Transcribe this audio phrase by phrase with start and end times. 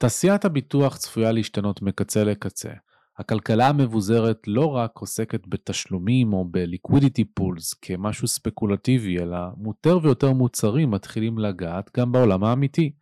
[0.00, 2.70] תעשיית הביטוח צפויה להשתנות מקצה לקצה.
[3.18, 10.90] הכלכלה המבוזרת לא רק עוסקת בתשלומים או ב-liquidity pools כמשהו ספקולטיבי, אלא יותר ויותר מוצרים
[10.90, 12.92] מתחילים לגעת גם בעולם האמיתי.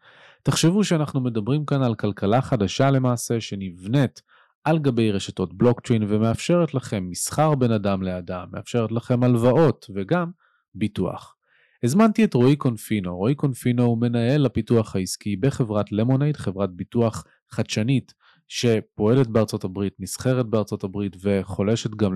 [0.42, 4.22] תחשבו שאנחנו מדברים כאן על כלכלה חדשה למעשה שנבנית
[4.64, 10.30] על גבי רשתות בלוקצ'יין ומאפשרת לכם מסחר בין אדם לאדם, מאפשרת לכם הלוואות וגם
[10.74, 11.37] ביטוח.
[11.84, 18.14] הזמנתי את רועי קונפינו, רועי קונפינו הוא מנהל הפיתוח העסקי בחברת למונייד, חברת ביטוח חדשנית
[18.48, 22.12] שפועלת בארצות הברית, נסחרת בארצות הברית וחולשת גם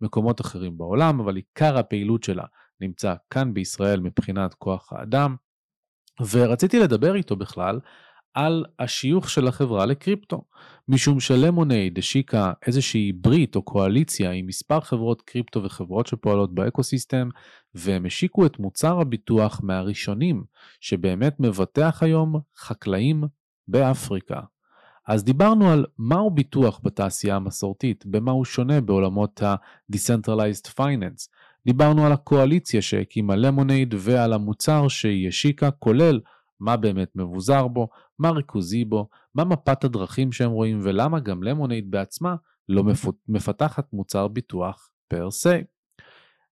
[0.00, 2.44] למקומות אחרים בעולם, אבל עיקר הפעילות שלה
[2.80, 5.36] נמצא כאן בישראל מבחינת כוח האדם.
[6.30, 7.80] ורציתי לדבר איתו בכלל
[8.36, 10.42] על השיוך של החברה לקריפטו,
[10.88, 17.28] משום שלמונייד השיקה איזושהי ברית או קואליציה עם מספר חברות קריפטו וחברות שפועלות באקוסיסטם,
[17.74, 20.44] והם השיקו את מוצר הביטוח מהראשונים
[20.80, 23.24] שבאמת מבטח היום חקלאים
[23.68, 24.40] באפריקה.
[25.08, 31.28] אז דיברנו על מהו ביטוח בתעשייה המסורתית, במה הוא שונה בעולמות ה-Decentralized Finance.
[31.66, 36.20] דיברנו על הקואליציה שהקימה למונייד ועל המוצר שהיא השיקה, כולל
[36.60, 41.90] מה באמת מבוזר בו, מה ריכוזי בו, מה מפת הדרכים שהם רואים ולמה גם למונייד
[41.90, 42.36] בעצמה
[42.68, 42.84] לא
[43.28, 45.58] מפתחת מוצר ביטוח פר סי.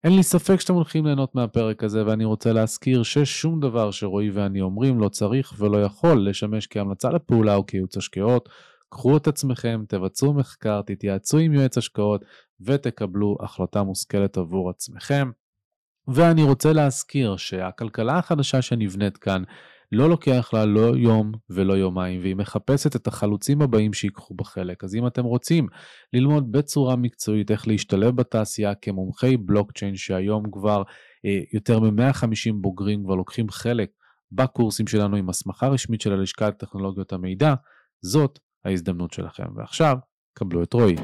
[0.05, 4.61] אין לי ספק שאתם הולכים ליהנות מהפרק הזה ואני רוצה להזכיר ששום דבר שרועי ואני
[4.61, 8.49] אומרים לא צריך ולא יכול לשמש כהמלצה לפעולה או כייעוץ השקעות.
[8.89, 12.25] קחו את עצמכם, תבצעו מחקר, תתייעצו עם יועץ השקעות
[12.61, 15.31] ותקבלו החלטה מושכלת עבור עצמכם.
[16.09, 19.43] ואני רוצה להזכיר שהכלכלה החדשה שנבנית כאן
[19.93, 24.85] לא לוקח לה לא יום ולא יומיים, והיא מחפשת את החלוצים הבאים שיקחו בחלק.
[24.85, 25.67] אז אם אתם רוצים
[26.13, 30.83] ללמוד בצורה מקצועית איך להשתלב בתעשייה כמומחי בלוקצ'יין, שהיום כבר
[31.27, 33.91] אה, יותר מ-150 בוגרים כבר לוקחים חלק
[34.33, 37.55] בקורסים שלנו עם הסמכה רשמית של הלשכת טכנולוגיות המידע,
[38.05, 39.47] זאת ההזדמנות שלכם.
[39.57, 39.97] ועכשיו,
[40.35, 40.97] קבלו את רועי.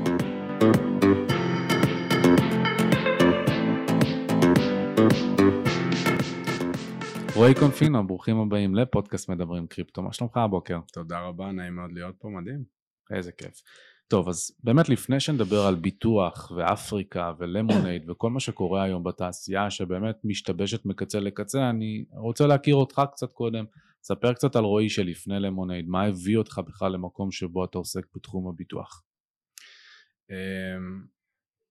[7.34, 10.78] רועי קונפינו, ברוכים הבאים לפודקאסט מדברים קריפטו, מה שלומך הבוקר?
[10.92, 12.64] תודה רבה, נעים מאוד להיות פה, מדהים.
[13.10, 13.62] איזה כיף.
[14.08, 20.16] טוב, אז באמת לפני שנדבר על ביטוח ואפריקה ולמונייד וכל מה שקורה היום בתעשייה שבאמת
[20.24, 23.64] משתבשת מקצה לקצה, אני רוצה להכיר אותך קצת קודם.
[24.02, 28.48] ספר קצת על רועי שלפני למונייד, מה הביא אותך בכלל למקום שבו אתה עוסק בתחום
[28.48, 29.02] הביטוח?
[30.30, 31.04] אמ,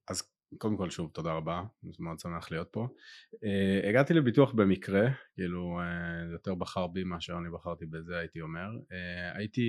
[0.10, 0.24] אז
[0.58, 2.88] קודם כל שוב תודה רבה, זה מאוד שמח להיות פה.
[3.34, 8.70] Uh, הגעתי לביטוח במקרה, כאילו uh, יותר בחר בי מאשר אני בחרתי בזה הייתי אומר.
[8.78, 9.62] Uh, הייתי,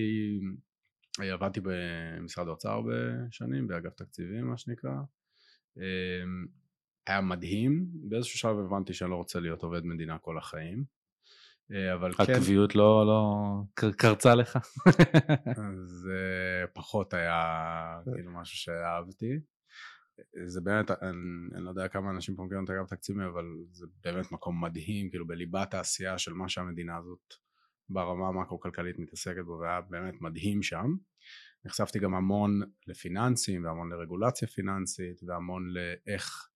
[1.19, 2.95] עבדתי במשרד האוצר הרבה
[3.31, 4.91] שנים, באגף תקציבים מה שנקרא.
[5.79, 5.81] Uh,
[7.07, 11.01] היה מדהים, באיזשהו שלב הבנתי שאני לא רוצה להיות עובד מדינה כל החיים.
[11.95, 12.23] אבל כן...
[12.33, 13.63] הקביעות לא, לא
[13.97, 14.59] קרצה לך?
[16.03, 16.19] זה
[16.73, 19.41] פחות היה כאילו משהו שאהבתי.
[20.47, 21.19] זה באמת, אני,
[21.55, 25.11] אני לא יודע כמה אנשים פה מכירים את אגף תקציבים, אבל זה באמת מקום מדהים,
[25.11, 27.35] כאילו בליבת העשייה של מה שהמדינה הזאת
[27.89, 30.97] ברמה המקרו-כלכלית מתעסקת בו, והיה באמת מדהים שם.
[31.65, 36.49] נחשפתי גם המון לפיננסים והמון לרגולציה פיננסית והמון לאיך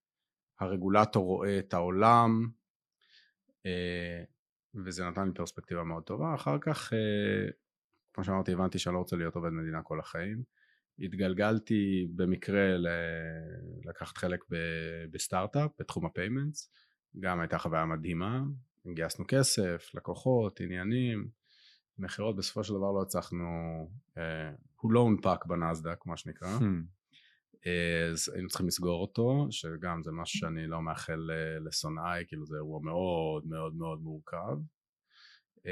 [0.61, 2.49] הרגולטור רואה את העולם
[3.67, 4.25] אה,
[4.85, 6.35] וזה נתן לי פרספקטיבה מאוד טובה.
[6.35, 7.51] אחר כך, אה,
[8.13, 10.43] כמו שאמרתי, הבנתי שאני לא רוצה להיות עובד מדינה כל החיים.
[10.99, 12.77] התגלגלתי במקרה
[13.85, 14.45] לקחת חלק
[15.11, 16.71] בסטארט-אפ בתחום ה payments,
[17.21, 18.43] גם הייתה חוויה מדהימה,
[18.95, 21.29] גייסנו כסף, לקוחות, עניינים,
[21.99, 23.45] מכירות, בסופו של דבר לא הצלחנו,
[24.15, 24.21] uh,
[24.81, 27.69] הוא לא הונפק בנסדק מה שנקרא, hmm.
[28.13, 32.81] אז היינו צריכים לסגור אותו, שגם זה משהו שאני לא מאחל לשונאיי, כאילו זה אירוע
[32.83, 34.57] מאוד מאוד מאוד מורכב,
[35.59, 35.63] uh,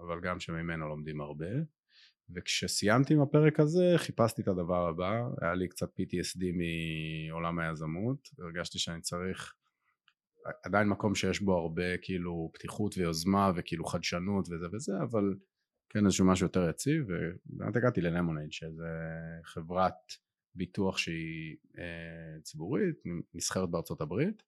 [0.00, 1.50] אבל גם שממנו לומדים הרבה.
[2.34, 6.44] וכשסיימתי עם הפרק הזה חיפשתי את הדבר הבא, היה לי קצת PTSD
[7.28, 9.54] מעולם היזמות, הרגשתי שאני צריך
[10.64, 15.34] עדיין מקום שיש בו הרבה כאילו פתיחות ויוזמה וכאילו חדשנות וזה וזה, אבל
[15.88, 18.88] כן איזשהו משהו יותר יציב, ובאמת הגעתי ללמונייד שזה
[19.44, 19.94] חברת
[20.54, 22.96] ביטוח שהיא אה, ציבורית,
[23.34, 24.42] נסחרת בארצות הברית,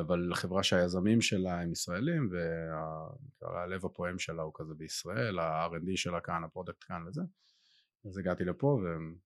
[0.00, 2.30] אבל חברה שהיזמים שלה הם ישראלים
[3.42, 7.22] והלב הפועם שלה הוא כזה בישראל, ה-R&D שלה כאן, ה product כאן וזה.
[8.06, 8.80] אז הגעתי לפה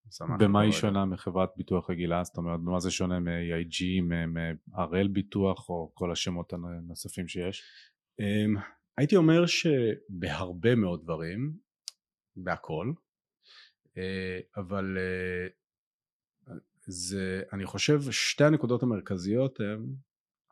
[0.08, 0.44] ושמחתי.
[0.44, 2.24] במה היא שונה מחברת ביטוח רגילה?
[2.24, 7.62] זאת אומרת, במה זה שונה מ-AIG, מ-RL ביטוח או כל השמות הנוספים שיש?
[8.20, 8.56] אמ,
[8.98, 11.52] הייתי אומר שבהרבה מאוד דברים,
[12.36, 12.92] בהכל,
[13.98, 15.48] אה, אבל אה,
[16.86, 19.86] זה, אני חושב שתי הנקודות המרכזיות הן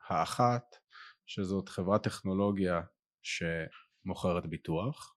[0.09, 0.77] האחת
[1.27, 2.81] שזאת חברת טכנולוגיה
[3.23, 5.17] שמוכרת ביטוח.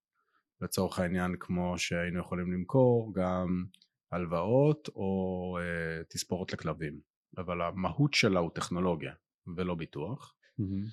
[0.62, 3.66] לצורך העניין כמו שהיינו יכולים למכור גם
[4.12, 7.00] הלוואות או uh, תספורות לכלבים.
[7.38, 9.14] אבל המהות שלה הוא טכנולוגיה
[9.56, 10.36] ולא ביטוח.
[10.60, 10.90] mm-hmm.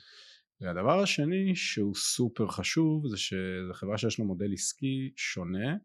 [0.60, 5.76] והדבר השני שהוא סופר חשוב זה שזו חברה שיש לה מודל עסקי שונה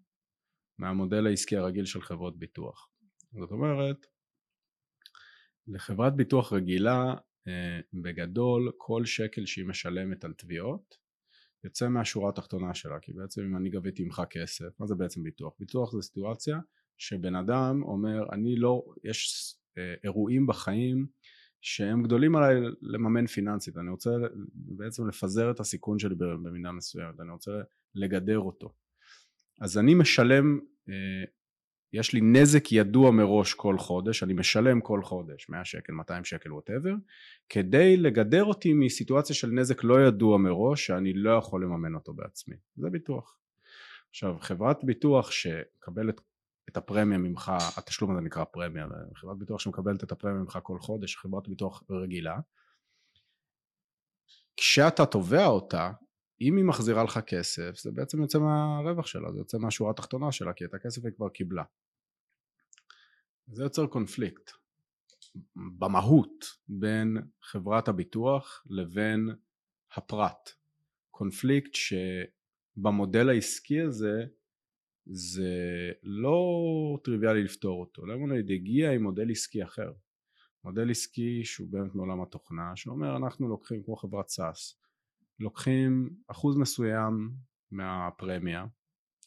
[0.80, 2.90] מהמודל העסקי הרגיל של חברות ביטוח.
[3.40, 4.06] זאת אומרת
[5.68, 7.16] לחברת ביטוח רגילה אה,
[7.94, 10.98] בגדול כל שקל שהיא משלמת על תביעות
[11.64, 15.54] יוצא מהשורה התחתונה שלה כי בעצם אם אני גביתי ממך כסף מה זה בעצם ביטוח?
[15.60, 16.60] ביטוח זה סיטואציה
[16.98, 21.08] שבן אדם אומר אני לא יש אה, אירועים בחיים
[21.62, 24.10] שהם גדולים עליי לממן פיננסית אני רוצה
[24.54, 27.52] בעצם לפזר את הסיכון שלי במידה מסוימת אני רוצה
[27.96, 28.74] לגדר אותו
[29.62, 30.60] אז אני משלם
[30.90, 31.24] אה,
[31.94, 36.54] יש לי נזק ידוע מראש כל חודש, אני משלם כל חודש 100 שקל, 200 שקל,
[36.54, 36.94] ווטאבר,
[37.50, 42.56] כדי לגדר אותי מסיטואציה של נזק לא ידוע מראש שאני לא יכול לממן אותו בעצמי,
[42.76, 43.38] זה ביטוח.
[44.10, 46.22] עכשיו חברת ביטוח שמקבלת
[46.70, 51.16] את הפרמיה ממך, התשלום הזה נקרא פרמיה, חברת ביטוח שמקבלת את הפרמיה ממך כל חודש,
[51.16, 52.40] חברת ביטוח רגילה,
[54.58, 55.92] כשאתה תובע אותה,
[56.42, 60.54] אם היא מחזירה לך כסף זה בעצם יוצא מהרווח שלה, זה יוצא מהשורה התחתונה שלה
[60.54, 61.64] כי את הכסף היא כבר קיבלה.
[63.48, 64.52] זה יוצר קונפליקט
[65.56, 69.30] במהות בין חברת הביטוח לבין
[69.96, 70.50] הפרט.
[71.12, 74.26] קונפליקט שבמודל העסקי הזה
[75.06, 75.54] זה
[76.04, 76.42] לא
[77.04, 78.06] טריוויאלי לפתור אותו.
[78.06, 79.92] למונייד הגיע עם מודל עסקי אחר.
[80.64, 84.82] מודל עסקי שהוא באמת מעולם התוכנה שאומר אנחנו לוקחים כמו חברת SaaS
[85.42, 87.32] לוקחים אחוז מסוים
[87.72, 88.66] מהפרמיה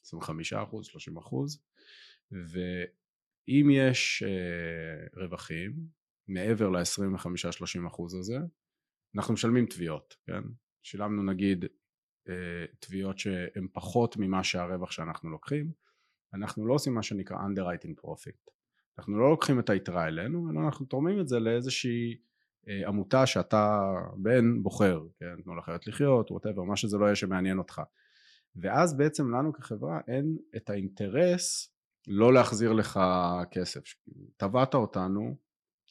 [0.03, 1.63] 25 אחוז 30 אחוז
[2.33, 5.73] ואם יש אה, רווחים
[6.29, 8.39] מעבר ל-25-30 אחוז הזה
[9.17, 10.43] אנחנו משלמים תביעות כן?
[10.83, 11.65] שילמנו נגיד
[12.29, 15.73] אה, תביעות שהן פחות ממה שהרווח שאנחנו לוקחים
[16.35, 18.51] אנחנו לא עושים מה שנקרא underwriting profit.
[18.99, 22.17] אנחנו לא לוקחים את היתרה אלינו אלא אנחנו תורמים את זה לאיזושהי
[22.87, 27.83] עמותה שאתה בן בוחר, כן, תנו לחיות לחיות, וואטאבר, מה שזה לא יהיה שמעניין אותך.
[28.57, 31.75] ואז בעצם לנו כחברה אין את האינטרס
[32.09, 33.01] לא להחזיר לך
[33.51, 33.81] כסף.
[34.37, 35.37] תבעת אותנו,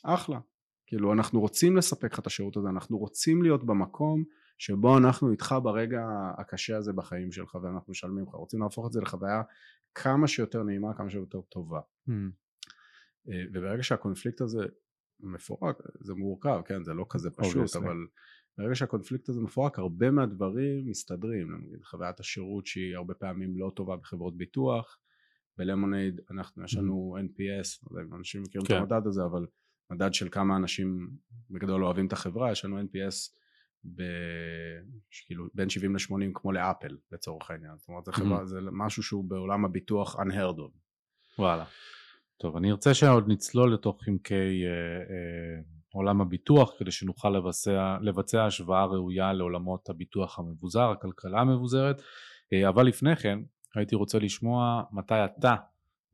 [0.03, 0.39] אחלה.
[0.87, 4.23] כאילו אנחנו רוצים לספק לך את השירות הזה, אנחנו רוצים להיות במקום
[4.57, 6.01] שבו אנחנו איתך ברגע
[6.37, 9.41] הקשה הזה בחיים שלך ואנחנו משלמים לך, רוצים להפוך את זה לחוויה
[9.95, 11.79] כמה שיותר נעימה, כמה שיותר טובה.
[12.09, 12.11] Mm.
[13.53, 14.65] וברגע שהקונפליקט הזה
[15.23, 17.75] מפורק, זה מורכב, כן, זה לא כזה פשוט.
[17.75, 17.97] אבל
[18.57, 23.95] ברגע שהקונפליקט הזה מפורק, הרבה מהדברים מסתדרים, נגיד חוויית השירות שהיא הרבה פעמים לא טובה
[23.95, 24.97] בחברות ביטוח,
[25.57, 27.23] בלמונייד אנחנו, יש לנו mm-hmm.
[27.23, 28.75] NPS, לא אנשים מכירים כן.
[28.75, 29.45] את המדד הזה, אבל
[29.91, 31.09] מדד של כמה אנשים
[31.49, 33.33] בגדול אוהבים את החברה, יש לנו NPS
[33.95, 34.03] ב...
[35.25, 38.45] כאילו בין 70 ל-80 כמו לאפל לצורך העניין, זאת אומרת זה, חברה, mm-hmm.
[38.45, 40.77] זה משהו שהוא בעולם הביטוח unheard of.
[41.39, 41.65] וואלה.
[42.38, 45.62] טוב, אני ארצה שעוד נצלול לתוך עמקי אה, אה,
[45.94, 52.01] עולם הביטוח כדי שנוכל לבצע, לבצע השוואה ראויה לעולמות הביטוח המבוזר, הכלכלה המבוזרת,
[52.53, 53.39] אה, אבל לפני כן
[53.75, 55.56] הייתי רוצה לשמוע מתי אתה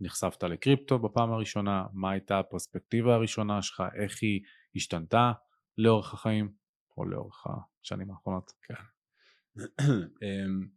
[0.02, 4.42] נחשפת לקריפטו בפעם הראשונה, מה הייתה הפרספקטיבה הראשונה שלך, איך היא
[4.76, 5.32] השתנתה
[5.78, 6.52] לאורך החיים
[6.98, 8.52] או לאורך השנים האחרונות.
[8.62, 8.74] כן.
[10.24, 10.68] אמ,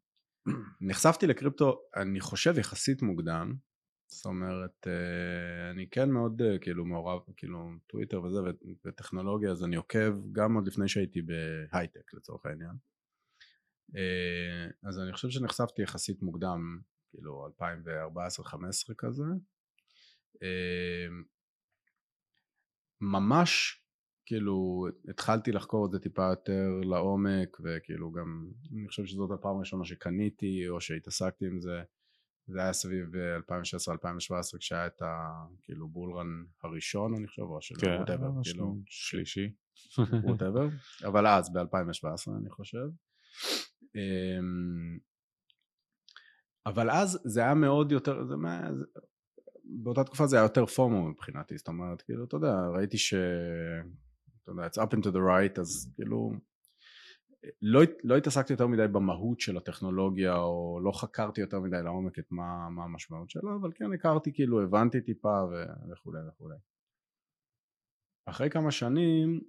[0.81, 3.55] נחשפתי לקריפטו אני חושב יחסית מוקדם
[4.13, 8.39] זאת אומרת אה, אני כן מאוד אה, כאילו מעורב כאילו טוויטר וזה
[8.85, 12.77] וטכנולוגיה אז אני עוקב גם עוד לפני שהייתי בהייטק לצורך העניין.
[13.97, 16.79] אה, אז אני חושב שנחשפתי יחסית מוקדם
[17.11, 17.49] כאילו
[18.91, 19.25] 2014-2015 כזה.
[23.01, 23.83] ממש
[24.27, 29.85] כאילו התחלתי לחקור את זה טיפה יותר לעומק וכאילו גם אני חושב שזאת הפעם הראשונה
[29.85, 31.83] שקניתי או שהתעסקתי עם זה
[32.47, 33.07] זה היה סביב
[33.49, 39.53] 2016-2017 אה, כשהיה את הכאילו בולרן הראשון אני חושב, או של כן, ווטאבר, כאילו שלישי,
[40.25, 40.69] ווטאבר,
[41.05, 42.87] אבל אז ב-2017 אני חושב.
[43.95, 44.99] אמ,
[46.67, 48.71] אבל אז זה היה מאוד יותר, זה מה,
[49.65, 53.15] באותה תקופה זה היה יותר פומו מבחינתי, זאת אומרת, כאילו, אתה יודע, ראיתי ש...
[54.43, 56.33] אתה יודע, it's up into the right, אז כאילו,
[57.63, 62.27] לא, לא התעסקתי יותר מדי במהות של הטכנולוגיה או לא חקרתי יותר מדי לעומק את
[62.31, 65.43] מה, מה המשמעות שלה אבל כן הכרתי כאילו הבנתי טיפה
[65.91, 66.57] וכולי וכולי.
[68.27, 69.41] אחרי כמה שנים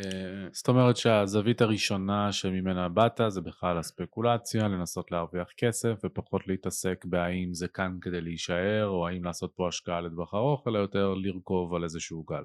[0.00, 7.04] אה, זאת אומרת שהזווית הראשונה שממנה באת זה בכלל הספקולציה לנסות להרוויח כסף ופחות להתעסק
[7.04, 11.74] בהאם זה כאן כדי להישאר או האם לעשות פה השקעה לטווח ארוך אלא יותר לרכוב
[11.74, 12.44] על איזשהו גל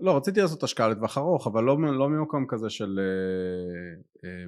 [0.00, 4.44] לא רציתי לעשות השקעה לטווח ארוך אבל לא, לא ממקום כזה של אה, אה,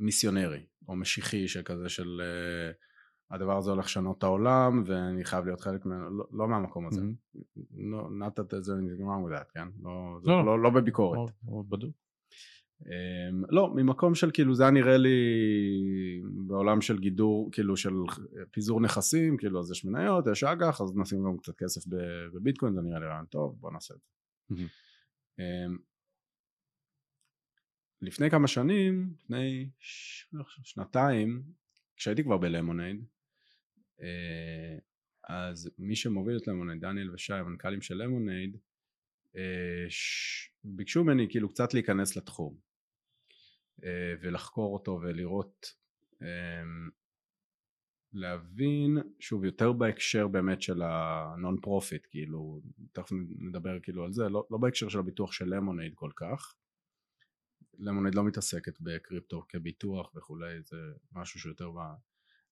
[0.00, 5.60] מיסיונרי או משיחי שכזה של uh, הדבר הזה הולך לשנות את העולם ואני חייב להיות
[5.60, 7.00] חלק ממנו, לא, לא מהמקום הזה.
[7.90, 8.52] לא, not that
[9.00, 9.68] wrong with that, כן?
[9.82, 11.18] לא, לא, לא, לא בביקורת.
[11.18, 11.92] לא, לא בדיוק.
[12.82, 15.18] Um, לא, ממקום של כאילו זה היה נראה לי
[16.46, 17.92] בעולם של גידור, כאילו של
[18.50, 21.80] פיזור נכסים, כאילו אז יש מניות, יש אג"ח, אז נשים גם קצת כסף
[22.34, 24.21] בביטקוין, זה נראה לי רעיון טוב, בוא נעשה את זה.
[25.38, 25.82] Um,
[28.00, 30.26] לפני כמה שנים, לפני ש...
[30.62, 31.42] שנתיים,
[31.96, 33.04] כשהייתי כבר בלמונייד,
[33.98, 34.02] uh,
[35.28, 38.56] אז מי שמוביל את למונייד, דניאל ושי, המנכ"לים של למונייד,
[39.88, 40.48] ש...
[40.64, 42.72] ביקשו ממני כאילו קצת להיכנס לתחום.
[43.84, 45.66] אה, ולחקור אותו ולראות
[46.22, 46.90] אמ,
[48.12, 52.60] להבין שוב יותר בהקשר באמת של ה non-profit כאילו
[52.92, 56.54] תכף נדבר כאילו על זה לא, לא בהקשר של הביטוח של למונייד כל כך.
[57.78, 60.76] למונייד לא מתעסקת בקריפטו כביטוח וכולי זה
[61.12, 61.78] משהו שיותר ב...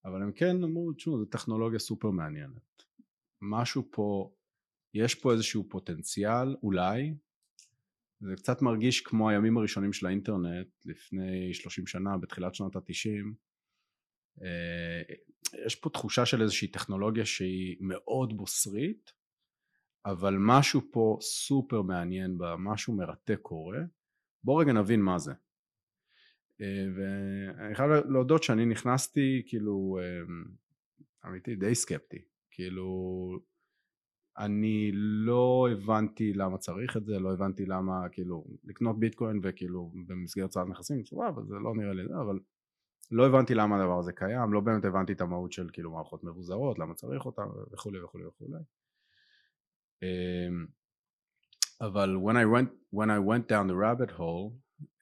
[0.05, 2.83] אבל הם כן אמרו תשמעו זו טכנולוגיה סופר מעניינת.
[3.41, 4.31] משהו פה
[4.93, 7.13] יש פה איזשהו פוטנציאל אולי.
[8.19, 13.33] זה קצת מרגיש כמו הימים הראשונים של האינטרנט לפני 30 שנה בתחילת שנות התשעים
[15.65, 19.11] יש פה תחושה של איזושהי טכנולוגיה שהיא מאוד בוסרית
[20.05, 23.79] אבל משהו פה סופר מעניין בה, משהו מרתק קורה.
[24.43, 25.31] בוא רגע נבין מה זה.
[26.61, 32.21] אה, ואני חייב להודות שאני נכנסתי כאילו אה, אמיתי די סקפטי.
[32.51, 32.89] כאילו
[34.37, 40.49] אני לא הבנתי למה צריך את זה, לא הבנתי למה כאילו לקנות ביטקוין וכאילו במסגרת
[40.49, 42.39] צעד נכסים, סבבה זה לא נראה לי זה, אבל
[43.11, 46.79] לא הבנתי למה הדבר הזה קיים, לא באמת הבנתי את המהות של כאילו מערכות מבוזרות,
[46.79, 48.59] למה צריך אותן וכולי וכולי וכולי.
[50.03, 50.65] אמ,
[51.81, 54.53] אבל when I went, when I went down the rabbit hole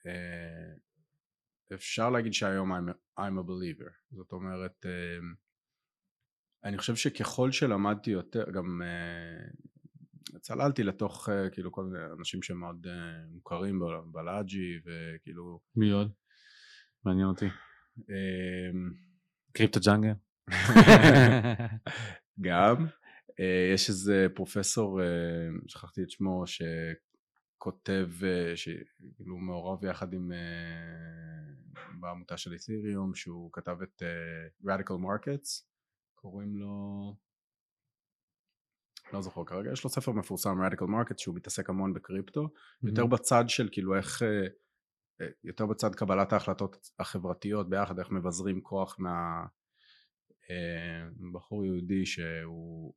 [0.06, 0.74] אה,
[1.74, 5.34] אפשר להגיד שהיום I'm, I'm a believer, זאת אומרת אמ,
[6.64, 12.86] אני חושב שככל שלמדתי יותר, גם uh, צללתי לתוך uh, כאילו כל מיני אנשים שמאוד
[12.86, 12.90] uh,
[13.34, 13.80] מוכרים
[14.12, 15.60] בלאג'י וכאילו...
[15.76, 16.12] מי עוד?
[17.04, 17.46] מעניין אותי.
[19.52, 20.12] קריפטו ג'אנגל?
[22.46, 22.86] גם.
[23.30, 25.04] Uh, יש איזה פרופסור, uh,
[25.66, 30.32] שכחתי את שמו, שכותב, uh, שכאילו מעורב יחד עם,
[32.00, 34.02] בעמותה של אית'ריום, שהוא כתב את
[34.64, 35.64] Radical Markets.
[36.14, 37.16] קוראים לו
[39.12, 42.88] לא זוכר כרגע, יש לו ספר מפורסם Radical Market שהוא מתעסק המון בקריפטו, mm-hmm.
[42.88, 44.46] יותר בצד של כאילו איך, אה, אה,
[45.44, 49.46] יותר בצד קבלת ההחלטות החברתיות ביחד, איך מבזרים כוח מה...
[50.50, 52.94] אה, בחור יהודי שהוא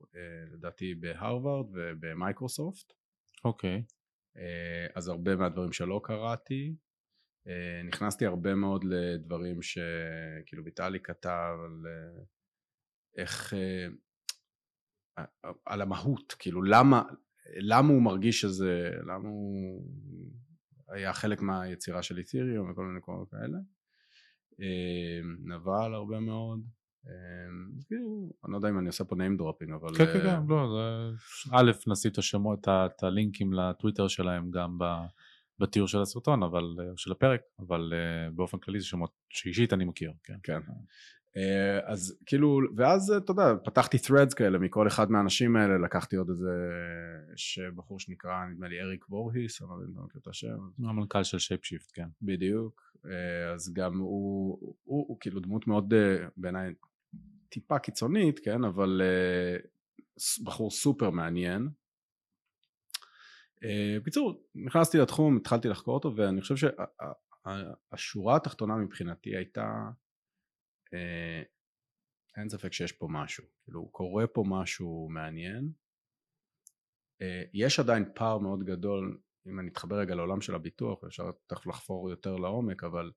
[0.53, 2.93] לדעתי בהרווארד ובמייקרוסופט.
[3.45, 3.83] אוקיי.
[3.87, 4.41] Okay.
[4.95, 6.75] אז הרבה מהדברים שלא קראתי.
[7.87, 11.85] נכנסתי הרבה מאוד לדברים שכאילו ויטלי כתב על
[13.17, 13.87] איך, אה,
[15.65, 17.03] על המהות, כאילו למה,
[17.55, 19.87] למה הוא מרגיש שזה, למה הוא
[20.93, 23.57] היה חלק מהיצירה של אית'יריום וכל מיני קולות כאלה.
[24.61, 26.59] אה, נבל הרבה מאוד.
[27.07, 27.13] אה,
[27.87, 29.95] כאילו, אני לא יודע אם אני עושה פה name dropping אבל...
[29.97, 30.79] כן כן כן, לא.
[31.51, 34.77] א', נשים את השמות, את הלינקים לטוויטר שלהם גם
[35.59, 36.63] בתיאור של הסרטון, אבל,
[36.97, 37.93] של הפרק, אבל
[38.35, 40.59] באופן כללי זה שמות שאישית אני מכיר, כן.
[41.37, 46.29] אה, אז כאילו ואז אתה יודע פתחתי threads כאלה מכל אחד מהאנשים האלה לקחתי עוד
[46.29, 46.51] איזה
[47.75, 50.57] בחור שנקרא נדמה לי אריק וורהיס אני לא יודע אם אתה מכיר את השם.
[50.89, 52.07] המנכ"ל של ShapeShift כן.
[52.21, 52.81] בדיוק.
[53.05, 56.73] אה, אז גם הוא, הוא, הוא, הוא כאילו דמות מאוד אה, בעיניי
[57.49, 59.01] טיפה קיצונית כן אבל
[60.43, 61.69] בחור סופר מעניין.
[64.01, 66.69] בקיצור נכנסתי לתחום התחלתי לחקור אותו ואני חושב
[67.91, 69.89] שהשורה התחתונה מבחינתי הייתה אה,
[72.37, 75.71] אין ספק שיש פה משהו, כאילו קורה פה משהו מעניין.
[77.21, 81.67] אה, יש עדיין פער מאוד גדול, אם אני אתחבר רגע לעולם של הביטוח, אפשר תכף
[81.67, 83.11] לחפור יותר לעומק, אבל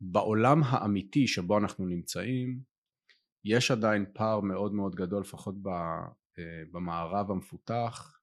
[0.00, 2.60] בעולם האמיתי שבו אנחנו נמצאים,
[3.44, 5.54] יש עדיין פער מאוד מאוד גדול, לפחות
[6.38, 8.18] אה, במערב המפותח,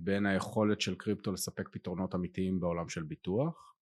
[0.00, 3.75] בין היכולת של קריפטו לספק פתרונות אמיתיים בעולם של ביטוח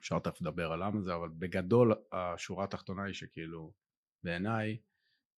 [0.00, 3.72] אפשר תכף לדבר על למה זה, אבל בגדול השורה התחתונה היא שכאילו
[4.24, 4.78] בעיניי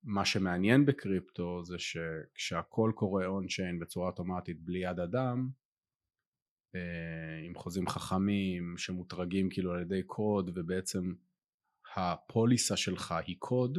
[0.05, 5.51] מה שמעניין בקריפטו זה שכשהכל קורה און צ'יין בצורה אוטומטית בלי יד אדם
[6.75, 11.15] אה, עם חוזים חכמים שמותרגים כאילו על ידי קוד ובעצם
[11.97, 13.79] הפוליסה שלך היא קוד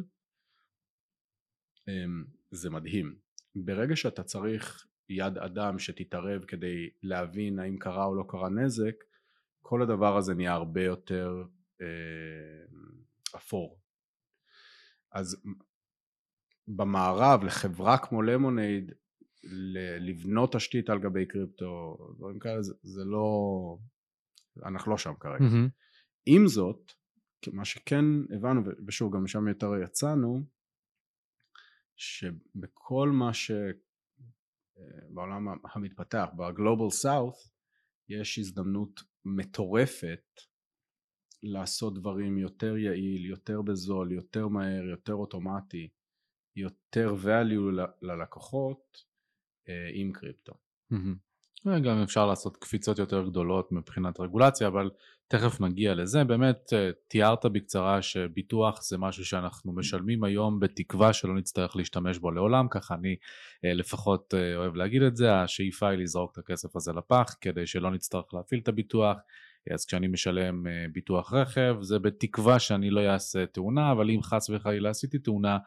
[1.88, 3.16] אמ, זה מדהים.
[3.56, 8.96] ברגע שאתה צריך יד אדם שתתערב כדי להבין האם קרה או לא קרה נזק
[9.64, 11.44] כל הדבר הזה נהיה הרבה יותר
[11.82, 11.88] אה,
[13.36, 13.80] אפור.
[15.12, 15.44] אז
[16.68, 18.92] במערב לחברה כמו למונייד
[20.00, 23.78] לבנות תשתית על גבי קריפטו, דברים כאלה, זה, זה לא,
[24.66, 25.46] אנחנו לא שם כרגע.
[25.46, 25.70] Mm-hmm.
[26.26, 26.92] עם זאת,
[27.54, 28.06] מה שכן
[28.36, 30.44] הבנו, ושוב גם משם יותר יצאנו,
[31.96, 33.32] שבכל מה
[35.14, 37.36] שבעולם המתפתח, בגלובל סאות',
[38.10, 40.26] יש הזדמנות מטורפת
[41.44, 45.90] לעשות דברים יותר יעיל, יותר בזול, יותר מהר, יותר אוטומטי,
[46.56, 48.98] יותר value ללקוחות
[49.70, 50.54] אה, עם קריפטו.
[51.68, 54.90] גם אפשר לעשות קפיצות יותר גדולות מבחינת רגולציה, אבל
[55.28, 56.24] תכף נגיע לזה.
[56.24, 62.32] באמת אה, תיארת בקצרה שביטוח זה משהו שאנחנו משלמים היום בתקווה שלא נצטרך להשתמש בו
[62.32, 63.16] לעולם, ככה אני
[63.66, 67.92] אה, לפחות אוהב להגיד את זה, השאיפה היא לזרוק את הכסף הזה לפח כדי שלא
[67.92, 69.18] נצטרך להפעיל את הביטוח.
[69.74, 74.90] אז כשאני משלם ביטוח רכב זה בתקווה שאני לא אעשה תאונה, אבל אם חס וחלילה
[74.90, 75.58] עשיתי תאונה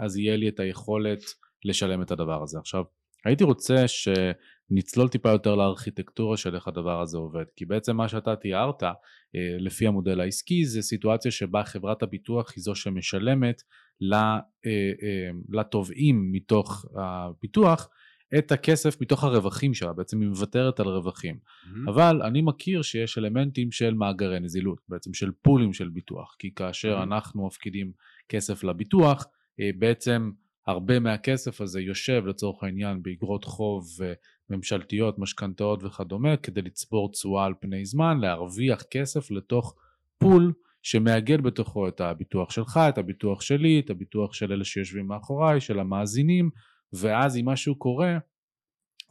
[0.00, 1.20] אז יהיה לי את היכולת
[1.64, 2.58] לשלם את הדבר הזה.
[2.58, 2.84] עכשיו
[3.26, 8.36] הייתי רוצה שנצלול טיפה יותר לארכיטקטורה של איך הדבר הזה עובד, כי בעצם מה שאתה
[8.36, 8.90] תיארת אה,
[9.58, 13.62] לפי המודל העסקי זה סיטואציה שבה חברת הביטוח היא זו שמשלמת
[14.12, 17.88] אה, אה, לתובעים מתוך הביטוח
[18.38, 21.36] את הכסף מתוך הרווחים שלה, בעצם היא מוותרת על רווחים.
[21.36, 21.90] Mm-hmm.
[21.90, 26.98] אבל אני מכיר שיש אלמנטים של מאגרי נזילות, בעצם של פולים של ביטוח, כי כאשר
[26.98, 27.02] mm-hmm.
[27.02, 27.92] אנחנו מפקידים
[28.28, 29.26] כסף לביטוח,
[29.78, 30.30] בעצם
[30.66, 34.12] הרבה מהכסף הזה יושב לצורך העניין באגרות חוב אה,
[34.50, 39.74] ממשלתיות, משכנתאות וכדומה כדי לצבור תשואה על פני זמן, להרוויח כסף לתוך
[40.18, 45.60] פול שמאגד בתוכו את הביטוח שלך, את הביטוח שלי, את הביטוח של אלה שיושבים מאחוריי,
[45.60, 46.50] של המאזינים,
[46.92, 48.18] ואז אם משהו קורה,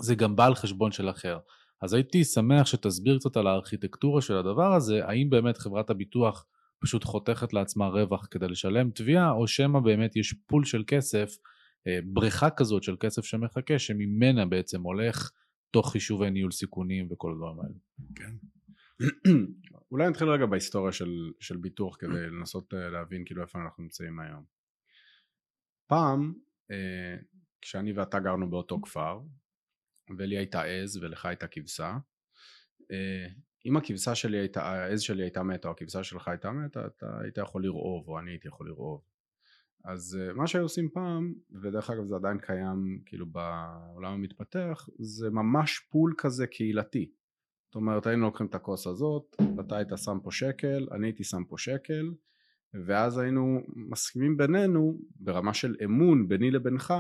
[0.02, 1.38] זה גם בא על חשבון של אחר.
[1.82, 6.46] אז הייתי שמח שתסביר קצת על הארכיטקטורה של הדבר הזה, האם באמת חברת הביטוח
[6.80, 11.30] פשוט חותכת לעצמה רווח כדי לשלם תביעה, או שמא באמת יש פול של כסף,
[11.88, 15.32] אה, בריכה כזאת של כסף שמחכה, שממנה בעצם הולך
[15.72, 17.76] תוך חישובי ניהול סיכונים וכל הדברים האלה.
[18.16, 18.36] כן.
[19.92, 24.20] אולי נתחיל רגע בהיסטוריה של, של ביטוח כדי לנסות אה, להבין כאילו איפה אנחנו נמצאים
[24.20, 24.44] היום.
[25.88, 26.34] פעם,
[26.72, 27.16] אה,
[27.62, 29.22] כשאני ואתה גרנו באותו כפר,
[30.18, 31.98] ולי הייתה עז ולך הייתה כבשה,
[33.66, 37.38] אם הכבשה שלי הייתה, העז שלי הייתה מתה או הכבשה שלך הייתה מתה, אתה היית
[37.38, 39.02] יכול לרעוב או אני הייתי יכול לרעוב.
[39.84, 45.30] אז אה, מה שהיו עושים פעם, ודרך אגב זה עדיין קיים כאילו בעולם המתפתח, זה
[45.30, 47.12] ממש פול כזה קהילתי.
[47.66, 51.44] זאת אומרת היינו לוקחים את הכוס הזאת, אתה היית שם פה שקל, אני הייתי שם
[51.44, 52.14] פה שקל,
[52.86, 56.94] ואז היינו מסכימים בינינו ברמה של אמון ביני לבינך,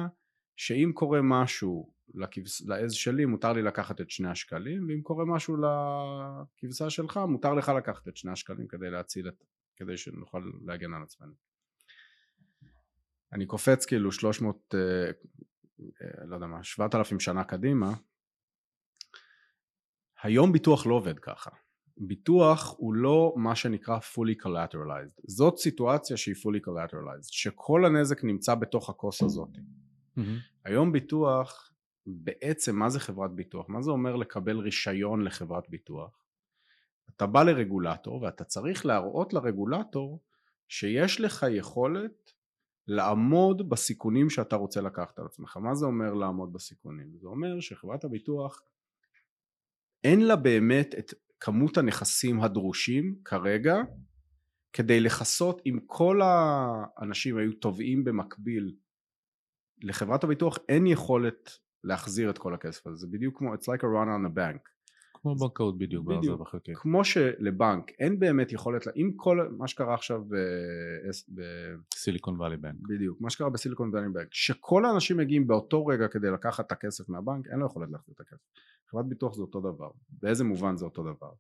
[0.56, 5.58] שאם קורה משהו לכבש, לעז שלי מותר לי לקחת את שני השקלים ואם קורה משהו
[5.58, 9.44] לכבשה שלך מותר לך לקחת את שני השקלים כדי להציל את,
[9.76, 11.34] כדי שנוכל להגן על עצמנו.
[13.34, 14.80] אני קופץ כאילו 300, אה,
[16.02, 17.94] אה, לא יודע מה, 7,000 שנה קדימה
[20.24, 21.50] היום ביטוח לא עובד ככה
[21.98, 28.56] ביטוח הוא לא מה שנקרא fully collateralized זאת סיטואציה שהיא fully collateralized שכל הנזק נמצא
[28.56, 30.22] בתוך הכוס הזאת mm-hmm.
[30.65, 31.72] היום ביטוח
[32.08, 33.70] בעצם מה זה חברת ביטוח?
[33.70, 36.26] מה זה אומר לקבל רישיון לחברת ביטוח?
[37.10, 40.24] אתה בא לרגולטור ואתה צריך להראות לרגולטור
[40.68, 42.32] שיש לך יכולת
[42.88, 45.58] לעמוד בסיכונים שאתה רוצה לקחת על עצמך.
[45.58, 47.18] מה זה אומר לעמוד בסיכונים?
[47.18, 48.62] זה אומר שחברת הביטוח
[50.04, 53.76] אין לה באמת את כמות הנכסים הדרושים כרגע
[54.74, 58.76] כדי לכסות אם כל האנשים היו תובעים במקביל
[59.82, 62.95] לחברת הביטוח אין יכולת להחזיר את כל הכסף הזה.
[62.95, 64.69] זה בדיוק כמו it's like a run on a bank.
[65.13, 66.41] כמו בנקאות בדיוק, בדיוק.
[66.74, 70.21] כמו שלבנק אין באמת יכולת אם כל מה שקרה עכשיו
[71.93, 72.76] בסיליקון וואלי בנק.
[72.89, 77.10] בדיוק מה שקרה בסיליקון וואלי בנק שכל האנשים מגיעים באותו רגע כדי לקחת את הכסף
[77.10, 78.45] מהבנק אין לו יכולת להחזיר את הכסף.
[78.91, 79.89] חברת ביטוח זה אותו דבר.
[80.10, 81.32] באיזה מובן זה אותו דבר?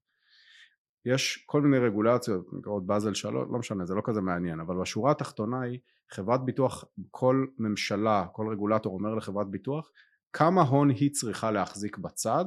[1.05, 5.11] יש כל מיני רגולציות נקראות באזל שלוש לא משנה זה לא כזה מעניין אבל בשורה
[5.11, 5.79] התחתונה היא
[6.11, 9.91] חברת ביטוח כל ממשלה כל רגולטור אומר לחברת ביטוח
[10.37, 12.45] כמה הון היא צריכה להחזיק בצד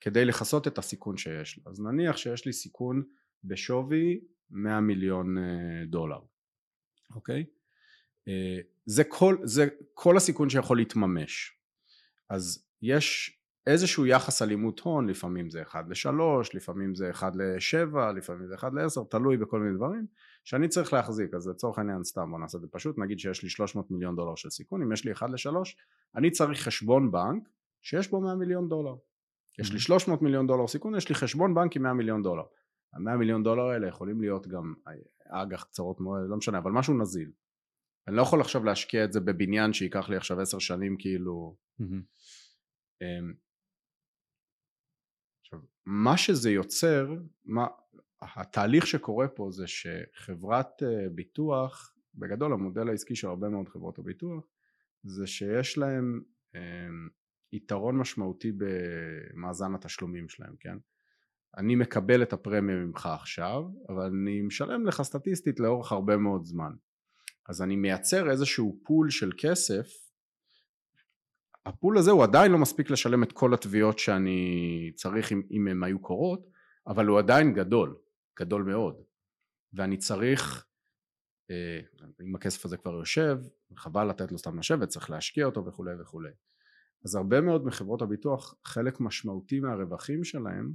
[0.00, 1.70] כדי לכסות את הסיכון שיש לה.
[1.70, 3.02] אז נניח שיש לי סיכון
[3.44, 6.18] בשווי 100 מיליון אה, דולר
[7.14, 7.44] אוקיי?
[8.28, 11.58] אה, זה כל, זה כל הסיכון שיכול להתממש.
[12.30, 16.10] אז יש איזשהו יחס אלימות הון לפעמים זה 1 ל-3
[16.54, 20.06] לפעמים זה 1 ל-7 לפעמים זה 1 ל-10 תלוי בכל מיני דברים
[20.44, 23.48] שאני צריך להחזיק אז לצורך העניין סתם בוא נעשה את זה פשוט נגיד שיש לי
[23.48, 25.56] 300 מיליון דולר של סיכון אם יש לי 1 ל-3
[26.16, 27.48] אני צריך חשבון בנק
[27.82, 28.94] שיש בו 100 מיליון דולר
[29.58, 32.44] יש לי 300 מיליון דולר סיכון יש לי חשבון בנק עם 100 מיליון דולר
[32.94, 34.74] המאה מיליון דולר האלה יכולים להיות גם
[35.28, 37.32] אג"ח קצרות מועד, לא משנה, אבל משהו נזיל.
[38.08, 41.56] אני לא יכול עכשיו להשקיע את זה בבניין שייקח לי עכשיו עשר שנים כאילו...
[41.80, 42.02] Mm-hmm.
[45.40, 47.66] עכשיו, מה שזה יוצר, מה,
[48.36, 54.44] התהליך שקורה פה זה שחברת אה, ביטוח, בגדול המודל העסקי של הרבה מאוד חברות הביטוח,
[55.02, 56.22] זה שיש להם
[56.54, 57.08] אמ,
[57.52, 60.76] יתרון משמעותי במאזן התשלומים שלהם, כן?
[61.56, 66.72] אני מקבל את הפרמיה ממך עכשיו, אבל אני משלם לך סטטיסטית לאורך הרבה מאוד זמן.
[67.48, 69.86] אז אני מייצר איזשהו פול של כסף,
[71.66, 75.82] הפול הזה הוא עדיין לא מספיק לשלם את כל התביעות שאני צריך אם, אם הן
[75.82, 76.46] היו קורות,
[76.86, 77.96] אבל הוא עדיין גדול,
[78.38, 79.02] גדול מאוד.
[79.72, 80.66] ואני צריך,
[81.50, 81.80] אה,
[82.26, 83.38] אם הכסף הזה כבר יושב,
[83.76, 86.30] חבל לתת לו סתם לשבת, צריך להשקיע אותו וכולי וכולי.
[87.04, 90.72] אז הרבה מאוד מחברות הביטוח, חלק משמעותי מהרווחים שלהם,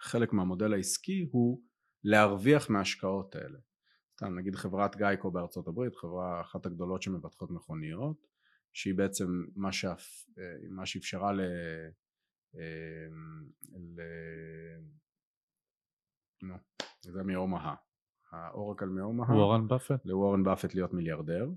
[0.00, 1.62] חלק מהמודל העסקי הוא
[2.04, 3.58] להרוויח מההשקעות האלה.
[4.16, 8.26] סתם נגיד חברת גייקו בארצות הברית, חברה אחת הגדולות שמבטחות מכוניות,
[8.72, 10.26] שהיא בעצם מה, שאף,
[10.70, 11.40] מה שאפשרה ל...
[13.74, 14.00] ל...
[16.44, 16.54] נו,
[17.02, 17.74] זה מאומהה.
[18.32, 19.36] האורקל מאומהה.
[19.36, 20.06] וורן באפט.
[20.06, 21.50] לוורן באפט להיות מיליארדר.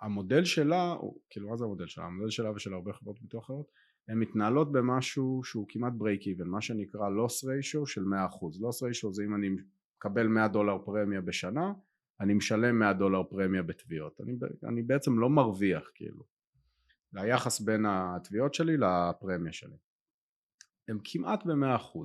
[0.00, 0.94] המודל שלה,
[1.30, 2.04] כאילו מה זה המודל שלה?
[2.04, 3.70] המודל שלה ושל הרבה חברות ביטוח אחרות,
[4.08, 8.04] הן מתנהלות במשהו שהוא כמעט break even, מה שנקרא loss ratio של 100%.
[8.36, 9.48] loss ratio זה אם אני
[9.96, 11.72] מקבל 100 דולר פרמיה בשנה,
[12.20, 14.20] אני משלם 100 דולר פרמיה בתביעות.
[14.20, 14.32] אני,
[14.68, 16.24] אני בעצם לא מרוויח כאילו.
[17.14, 19.76] היחס בין התביעות שלי לפרמיה שלי.
[20.88, 21.98] הם כמעט ב-100%.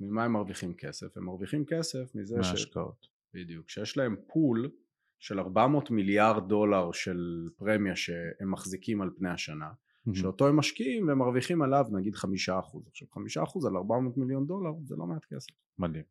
[0.00, 1.16] אז ממה הם מרוויחים כסף?
[1.16, 3.02] הם מרוויחים כסף מזה מהשקעות.
[3.02, 3.08] ש...
[3.34, 3.70] בדיוק.
[3.70, 4.70] שיש להם פול
[5.18, 10.18] של 400 מיליארד דולר של פרמיה שהם מחזיקים על פני השנה mm-hmm.
[10.18, 14.46] שאותו הם משקיעים והם מרוויחים עליו נגיד חמישה אחוז עכשיו חמישה אחוז על 400 מיליון
[14.46, 15.50] דולר זה לא מעט כסף.
[15.78, 16.04] מדהים.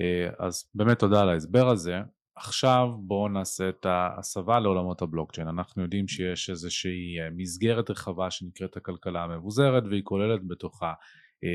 [0.00, 2.00] אה, אז באמת תודה על ההסבר הזה.
[2.36, 5.48] עכשיו בואו נעשה את ההסבה לעולמות הבלוקצ'יין.
[5.48, 10.92] אנחנו יודעים שיש איזושהי אה, מסגרת רחבה שנקראת הכלכלה המבוזרת והיא כוללת בתוכה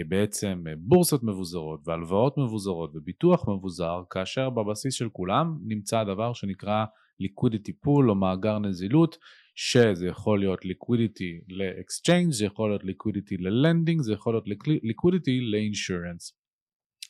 [0.08, 6.86] בעצם אה, בורסות מבוזרות והלוואות מבוזרות וביטוח מבוזר כאשר בבסיס של כולם נמצא הדבר שנקרא
[7.23, 9.17] liquidity pool או מאגר נזילות
[9.56, 14.45] שזה יכול להיות liquidity ל-exchange, זה יכול להיות liquidity ל-lending, זה יכול להיות
[14.84, 16.36] liquidity ל-insurance.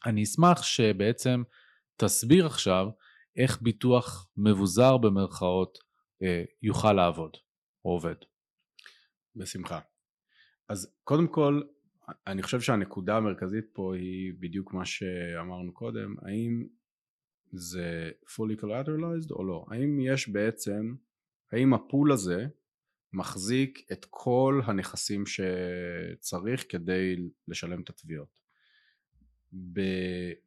[0.05, 1.43] אני אשמח שבעצם
[1.97, 2.87] תסביר עכשיו
[3.37, 5.77] איך ביטוח מבוזר במרכאות
[6.23, 7.37] אה, יוכל לעבוד
[7.85, 8.15] או עובד.
[9.35, 9.79] בשמחה.
[10.69, 11.61] אז קודם כל
[12.28, 16.67] אני חושב שהנקודה המרכזית פה היא בדיוק מה שאמרנו קודם, האם
[17.52, 20.95] זה fully collateralized או לא, האם יש בעצם,
[21.52, 22.48] האם הפול הזה
[23.13, 28.39] מחזיק את כל הנכסים שצריך כדי לשלם את התביעות.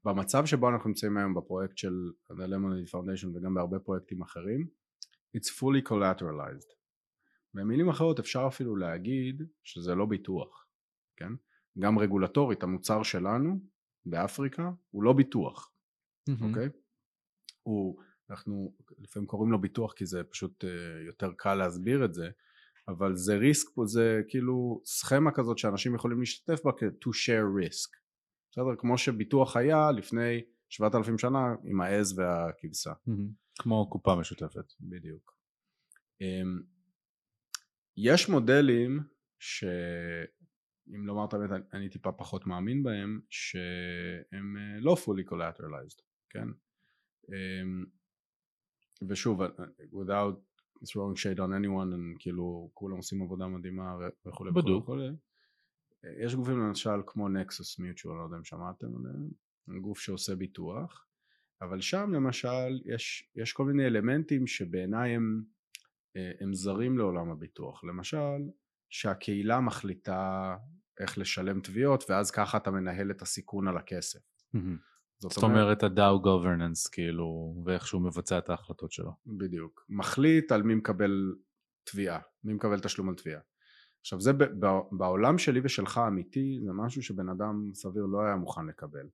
[0.04, 4.66] במצב שבו אנחנו נמצאים היום בפרויקט של The Lemonade Foundation וגם בהרבה פרויקטים אחרים,
[5.36, 6.72] it's fully collateralized.
[7.54, 10.66] במילים אחרות אפשר אפילו להגיד שזה לא ביטוח,
[11.16, 11.32] כן?
[11.78, 13.60] גם רגולטורית המוצר שלנו
[14.06, 15.72] באפריקה הוא לא ביטוח,
[16.30, 16.44] mm-hmm.
[16.48, 16.68] אוקיי?
[17.62, 20.66] הוא, אנחנו לפעמים קוראים לו ביטוח כי זה פשוט uh,
[21.06, 22.30] יותר קל להסביר את זה,
[22.88, 27.90] אבל זה ריסק פה, זה כאילו סכמה כזאת שאנשים יכולים להשתתף בה כ-to share risk,
[28.50, 28.76] בסדר?
[28.78, 32.92] כמו שביטוח היה לפני 7,000 שנה עם העז והכבשה.
[32.92, 33.62] Mm-hmm.
[33.62, 34.72] כמו קופה משותפת.
[34.80, 35.36] בדיוק.
[36.22, 36.62] Um,
[37.96, 39.00] יש מודלים
[39.38, 39.64] ש...
[40.88, 46.48] אם לומר את האמת אני טיפה פחות מאמין בהם שהם אה, לא fully collateralized כן?
[47.28, 47.84] אמ,
[49.08, 49.48] ושוב אה,
[49.92, 50.36] without
[50.84, 55.08] throwing shade on anyone כאילו כולם עושים עבודה מדהימה וכולי וכולי
[56.04, 61.06] אה, יש גופים למשל כמו Nexus Mutual לא יודע אם שמעתם עליהם גוף שעושה ביטוח
[61.62, 65.42] אבל שם למשל יש, יש כל מיני אלמנטים שבעיניי הם,
[66.14, 67.84] הם זרים לעולם הביטוח.
[67.84, 68.48] למשל
[68.92, 70.56] שהקהילה מחליטה
[71.00, 74.18] איך לשלם תביעות ואז ככה אתה מנהל את הסיכון על הכסף.
[75.18, 79.12] זאת, זאת אומרת ה DAO governance כאילו ואיך שהוא מבצע את ההחלטות שלו.
[79.26, 79.86] בדיוק.
[79.88, 81.34] מחליט על מי מקבל
[81.84, 83.40] תביעה, מי מקבל תשלום על תביעה.
[84.00, 84.32] עכשיו זה
[84.92, 89.08] בעולם שלי ושלך אמיתי זה משהו שבן אדם סביר לא היה מוכן לקבל.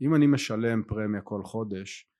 [0.00, 2.10] אם אני משלם פרמיה כל חודש,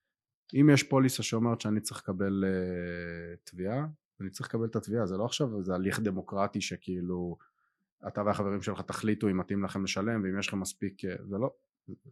[0.55, 3.87] אם יש פוליסה שאומרת שאני צריך לקבל uh, תביעה,
[4.21, 7.37] אני צריך לקבל את התביעה, זה לא עכשיו איזה הליך דמוקרטי שכאילו
[8.09, 11.55] אתה והחברים שלך תחליטו אם מתאים לכם לשלם ואם יש לכם מספיק, אה, זה לא,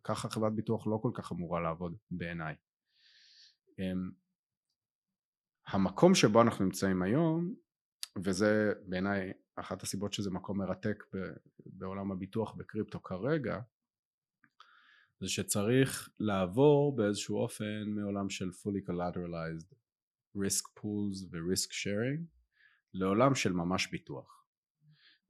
[0.04, 2.54] ככה חברת ביטוח לא כל כך אמורה לעבוד בעיניי.
[3.78, 4.10] אמ,
[5.66, 7.54] המקום שבו אנחנו נמצאים היום,
[8.24, 11.04] וזה בעיניי אחת הסיבות שזה מקום מרתק
[11.66, 13.60] בעולם הביטוח בקריפטו כרגע,
[15.20, 19.74] זה שצריך לעבור באיזשהו אופן מעולם של fully collateralized
[20.46, 22.38] risk pools ו-risk sharing
[22.94, 24.44] לעולם של ממש ביטוח.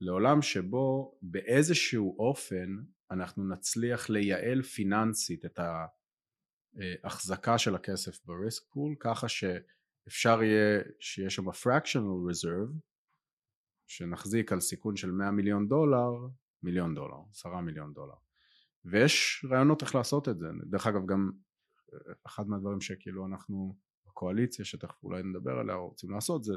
[0.01, 2.77] לעולם שבו באיזשהו אופן
[3.11, 5.59] אנחנו נצליח לייעל פיננסית את
[7.05, 12.81] ההחזקה של הכסף ב-risk pool ככה שאפשר יהיה שיהיה שם fractional reserve
[13.87, 16.11] שנחזיק על סיכון של 100 מיליון דולר
[16.62, 18.14] מיליון דולר, עשרה מיליון דולר
[18.85, 21.31] ויש רעיונות איך לעשות את זה דרך אגב גם
[22.27, 23.77] אחד מהדברים שכאילו אנחנו
[24.18, 26.52] בקואליציה שתכף אולי נדבר עליה רוצים לעשות זה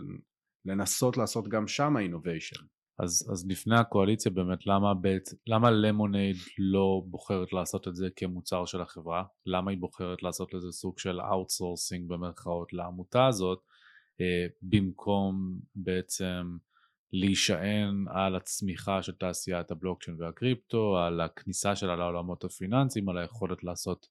[0.65, 2.63] לנסות לעשות גם שם innovation
[2.99, 8.65] אז, אז לפני הקואליציה באמת למה, בית, למה למונייד לא בוחרת לעשות את זה כמוצר
[8.65, 9.23] של החברה?
[9.45, 13.59] למה היא בוחרת לעשות לזה סוג של אאוטסורסינג במרכאות לעמותה הזאת
[14.21, 16.57] אה, במקום בעצם
[17.13, 24.07] להישען על הצמיחה של תעשיית הבלוקצ'יין והקריפטו, על הכניסה שלה לעולמות הפיננסיים, על היכולת לעשות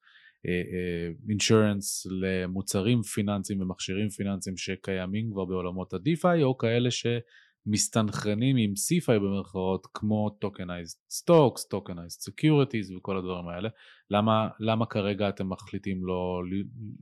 [1.28, 8.72] אינשורנס uh, uh, למוצרים פיננסיים ומכשירים פיננסיים שקיימים כבר בעולמות ה-DeFi או כאלה שמסתנכרנים עם
[8.72, 13.68] CFI במרכאות כמו tokenized stocks, tokenized securities וכל הדברים האלה.
[14.10, 16.42] למה, למה כרגע אתם מחליטים לא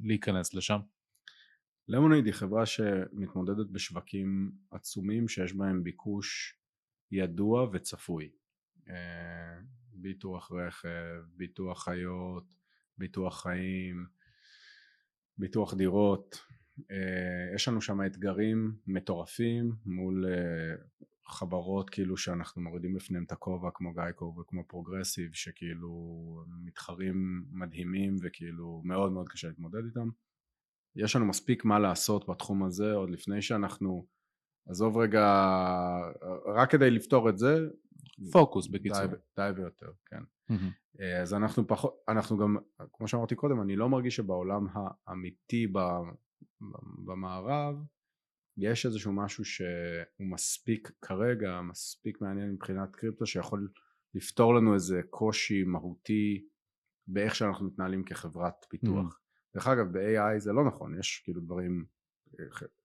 [0.02, 0.78] להיכנס לשם?
[1.88, 6.58] למונייד היא חברה שמתמודדת בשווקים עצומים שיש בהם ביקוש
[7.12, 8.30] ידוע וצפוי
[8.88, 9.58] אה,
[9.92, 12.57] ביטוח רכב, ביטוח חיות,
[12.98, 14.06] ביטוח חיים,
[15.38, 16.44] ביטוח דירות
[16.90, 20.74] אה, יש לנו שם אתגרים מטורפים מול אה,
[21.26, 25.90] חברות כאילו שאנחנו מורידים בפניהם את הכובע כמו גייקו וכמו פרוגרסיב שכאילו
[26.64, 30.08] מתחרים מדהימים וכאילו מאוד מאוד קשה להתמודד איתם.
[30.96, 34.06] יש לנו מספיק מה לעשות בתחום הזה עוד לפני שאנחנו
[34.68, 35.24] עזוב רגע
[36.46, 37.68] רק כדי לפתור את זה
[38.32, 41.02] פוקוס בקיצור די, די ביותר כן mm-hmm.
[41.22, 42.56] אז אנחנו פחות אנחנו גם
[42.92, 44.66] כמו שאמרתי קודם אני לא מרגיש שבעולם
[45.06, 45.72] האמיתי
[47.04, 47.76] במערב
[48.56, 49.66] יש איזשהו משהו שהוא
[50.20, 53.68] מספיק כרגע מספיק מעניין מבחינת קריפטו שיכול
[54.14, 56.46] לפתור לנו איזה קושי מהותי
[57.06, 59.54] באיך שאנחנו מתנהלים כחברת פיתוח mm-hmm.
[59.54, 61.84] דרך אגב ב-AI זה לא נכון, יש כאילו דברים,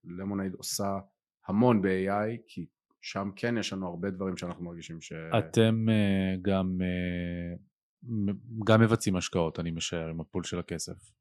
[0.03, 0.99] למונייד עושה
[1.47, 2.65] המון ב-AI כי
[3.01, 5.13] שם כן יש לנו הרבה דברים שאנחנו מרגישים ש...
[5.39, 8.33] אתם uh, גם, uh,
[8.65, 11.11] גם מבצעים השקעות אני משער עם הפול של הכסף.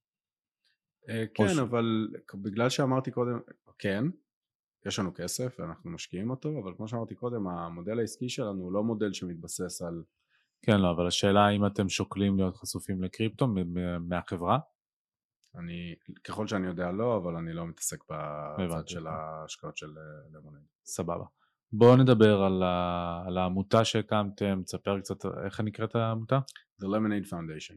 [1.06, 1.58] Uh, כן ש...
[1.58, 3.38] אבל בגלל שאמרתי קודם,
[3.78, 4.04] כן,
[4.86, 8.84] יש לנו כסף ואנחנו משקיעים אותו אבל כמו שאמרתי קודם המודל העסקי שלנו הוא לא
[8.84, 10.02] מודל שמתבסס על
[10.62, 13.48] כן לא אבל השאלה האם אתם שוקלים להיות חשופים לקריפטו
[14.00, 14.58] מהחברה?
[15.54, 20.64] אני, ככל שאני יודע לא, אבל אני לא מתעסק בצד של ההשקעות של אה, למונייד.
[20.84, 21.24] סבבה.
[21.72, 26.38] בואו נדבר על, ה, על העמותה שהקמתם, תספר קצת איך נקראת העמותה?
[26.82, 27.76] The Lemonade Foundation.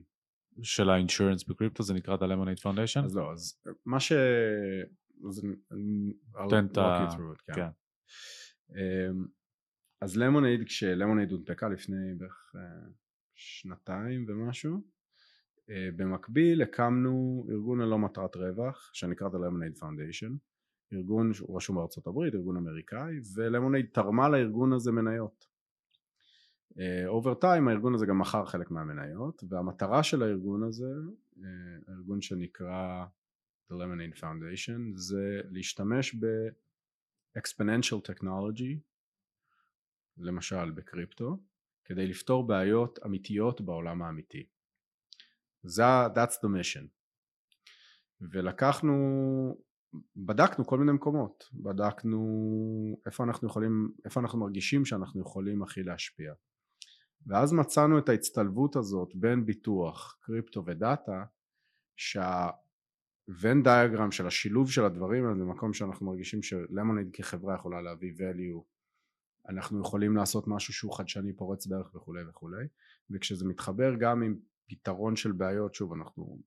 [0.64, 3.06] של האינשורנס בקריפטו זה נקרא The Lemonade Foundation?
[3.06, 4.12] אז לא, אז מה ש...
[6.50, 7.08] תן את ה...
[7.46, 7.54] כן.
[7.54, 7.68] כן.
[8.70, 9.26] אמ,
[10.02, 12.90] אז למונייד, כשלמונייד הונפקה לפני בערך אה,
[13.36, 14.80] שנתיים ומשהו, אה,
[15.70, 20.32] במקביל הקמנו ארגון ללא מטרת רווח שנקרא The Lemonade Foundation.
[20.94, 25.46] ארגון שהוא רשום בארצות הברית, ארגון אמריקאי ולמונייד תרמה לארגון הזה מניות.
[27.08, 30.92] over uh, time הארגון הזה גם מכר חלק מהמניות והמטרה של הארגון הזה,
[31.38, 31.42] uh,
[31.88, 33.06] הארגון שנקרא
[33.72, 38.80] The Lemonade Foundation זה להשתמש ב-exponential technology
[40.18, 41.40] למשל בקריפטו
[41.86, 44.46] כדי לפתור בעיות אמיתיות בעולם האמיתי
[45.66, 46.88] זה that's the mission.
[48.22, 48.96] ולקחנו
[50.16, 51.50] בדקנו כל מיני מקומות.
[51.54, 52.22] בדקנו
[53.06, 56.34] איפה אנחנו יכולים איפה אנחנו מרגישים שאנחנו יכולים הכי להשפיע.
[57.28, 61.24] ואז מצאנו את ההצטלבות הזאת בין ביטוח קריפטו ודאטה
[61.98, 68.14] שהוון דיאגרם של השילוב של הדברים האלה זה מקום שאנחנו מרגישים שלמוניד כחברה יכולה להביא
[68.14, 68.64] value
[69.50, 72.68] אנחנו יכולים לעשות משהו שהוא חדשני פורץ דרך וכולי וכולי
[73.10, 74.36] וכשזה מתחבר גם עם
[74.70, 76.40] פתרון של בעיות שוב אנחנו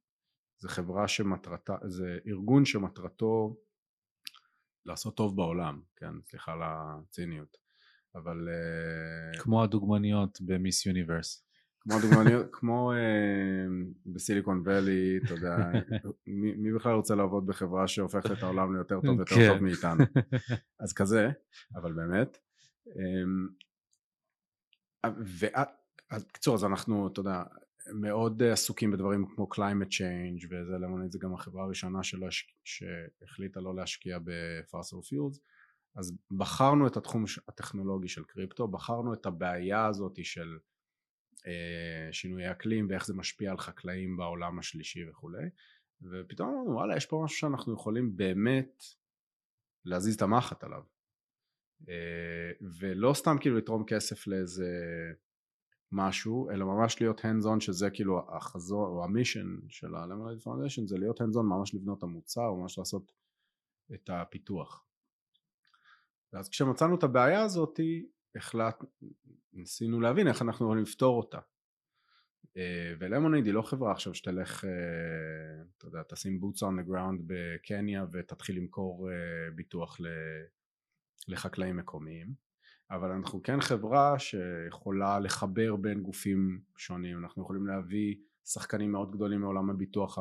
[0.59, 3.57] זה חברה שמטרתה זה ארגון שמטרתו
[4.87, 6.13] לעשות טוב בעולם כן?
[6.25, 7.57] סליחה על הציניות.
[8.15, 11.45] אבל אה, כמו הדוגמניות במיס יוניברס.
[11.81, 12.97] כמו הדוגמניות כמו uh,
[14.07, 15.57] בסיליקון ואלי אתה יודע
[16.27, 19.49] מי, מי בכלל רוצה לעבוד בחברה שהופכת את העולם ליותר טוב יותר כן.
[19.49, 20.05] טוב מאיתנו?
[20.85, 21.31] אז כזה
[21.75, 22.39] אבל באמת
[22.87, 23.53] um,
[26.13, 27.43] ובקיצור אז אנחנו אתה יודע
[27.93, 32.29] מאוד עסוקים בדברים כמו climate change וזה למוניד זה גם החברה הראשונה שלא,
[32.65, 35.41] שהחליטה לא להשקיע בפאסל פיולס
[35.97, 40.59] אז בחרנו את התחום הטכנולוגי של קריפטו בחרנו את הבעיה הזאת של
[41.47, 45.49] אה, שינוי אקלים ואיך זה משפיע על חקלאים בעולם השלישי וכולי
[46.03, 48.85] ופתאום אמרנו וואלה יש פה משהו שאנחנו יכולים באמת
[49.85, 50.83] להזיז את המחט עליו.
[51.89, 54.71] אה, ולא סתם כאילו לתרום כסף לאיזה
[55.93, 60.99] משהו אלא ממש להיות hands on שזה כאילו החזור או המישן של ה-Lemonade Foundation זה
[60.99, 63.13] להיות hands on ממש לבנות את המוצר או ממש לעשות
[63.95, 64.85] את הפיתוח.
[66.33, 67.81] ואז כשמצאנו את הבעיה הזאת
[68.37, 68.85] החלט,
[69.53, 71.39] ניסינו להבין איך אנחנו יכולים לפתור אותה.
[72.57, 77.23] אה, ולמונייד היא לא חברה עכשיו שתלך, אה, אתה יודע, תשים boots on the ground
[77.27, 79.99] בקניה ותתחיל למכור אה, ביטוח
[81.29, 82.48] לחקלאים מקומיים
[82.91, 89.41] אבל אנחנו כן חברה שיכולה לחבר בין גופים שונים, אנחנו יכולים להביא שחקנים מאוד גדולים
[89.41, 90.19] מעולם הביטוח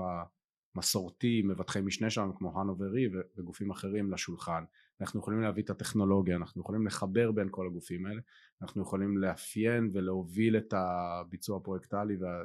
[0.76, 3.08] המסורתי, מבטחי משנה שלנו כמו הנוברי
[3.38, 4.64] וגופים אחרים לשולחן,
[5.02, 8.22] אנחנו יכולים להביא את הטכנולוגיה, אנחנו יכולים לחבר בין כל הגופים האלה,
[8.62, 12.44] אנחנו יכולים לאפיין ולהוביל את הביצוע הפרויקטלי וה...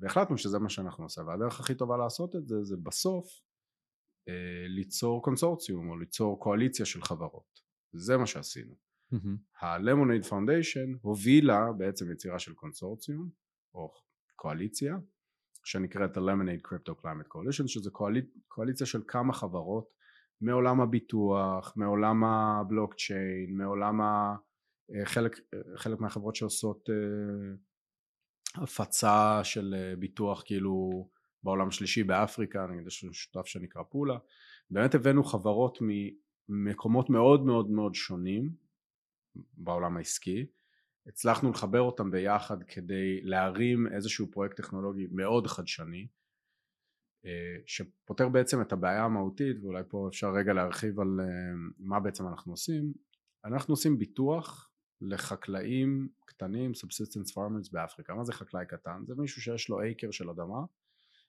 [0.00, 1.26] והחלטנו שזה מה שאנחנו עושים.
[1.26, 3.26] והדרך הכי טובה לעשות את זה זה בסוף
[4.28, 7.62] אה, ליצור קונסורציום או ליצור קואליציה של חברות.
[7.92, 8.74] זה מה שעשינו
[9.60, 13.28] ה-Lemonade Foundation הובילה בעצם יצירה של קונסורציום
[13.74, 13.92] או
[14.36, 14.96] קואליציה
[15.64, 18.24] שנקראת ה-Lemonade Crypto Climate שזה קואליצ...
[18.48, 19.88] קואליציה של כמה חברות
[20.40, 24.36] מעולם הביטוח, מעולם הבלוקצ'יין, מעולם ה...
[24.94, 25.40] אה, חלק,
[25.76, 31.08] חלק מהחברות שעושות uh, הפצה של ביטוח כאילו
[31.42, 34.18] בעולם השלישי באפריקה, נגיד יש לנו שותף שנקרא פולה,
[34.70, 35.78] באמת הבאנו חברות
[36.48, 38.61] ממקומות מאוד מאוד מאוד שונים
[39.36, 40.46] בעולם העסקי,
[41.06, 46.06] הצלחנו לחבר אותם ביחד כדי להרים איזשהו פרויקט טכנולוגי מאוד חדשני
[47.26, 51.26] אה, שפותר בעצם את הבעיה המהותית ואולי פה אפשר רגע להרחיב על אה,
[51.78, 52.92] מה בעצם אנחנו עושים.
[53.44, 58.14] אנחנו עושים ביטוח לחקלאים קטנים subsistence farmers באפריקה.
[58.14, 59.04] מה זה חקלאי קטן?
[59.06, 60.64] זה מישהו שיש לו אייקר של אדמה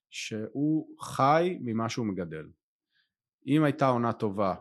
[0.09, 2.49] שהוא חי ממה שהוא מגדל.
[3.47, 4.55] אם הייתה עונה טובה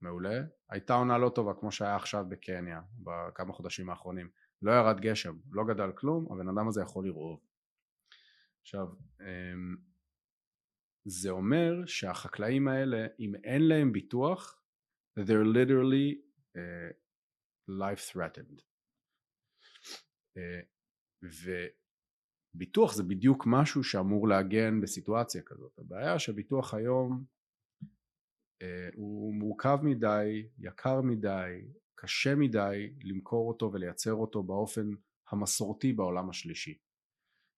[0.00, 0.40] מעולה.
[0.70, 4.28] הייתה עונה לא טובה כמו שהיה עכשיו בקניה בכמה חודשים האחרונים.
[4.62, 7.40] לא ירד גשם לא גדל כלום הבן אדם הזה יכול לרעוב.
[8.62, 8.86] עכשיו
[9.20, 9.76] אמ,
[11.04, 14.62] זה אומר שהחקלאים האלה אם אין להם ביטוח
[15.20, 16.18] they're literally
[16.56, 16.92] uh,
[17.68, 18.60] life threatened.
[20.38, 20.66] uh,
[22.54, 25.78] וביטוח זה בדיוק משהו שאמור להגן בסיטואציה כזאת.
[25.78, 27.24] הבעיה שביטוח היום
[28.94, 31.60] הוא מורכב מדי יקר מדי
[31.94, 34.90] קשה מדי למכור אותו ולייצר אותו באופן
[35.30, 36.78] המסורתי בעולם השלישי.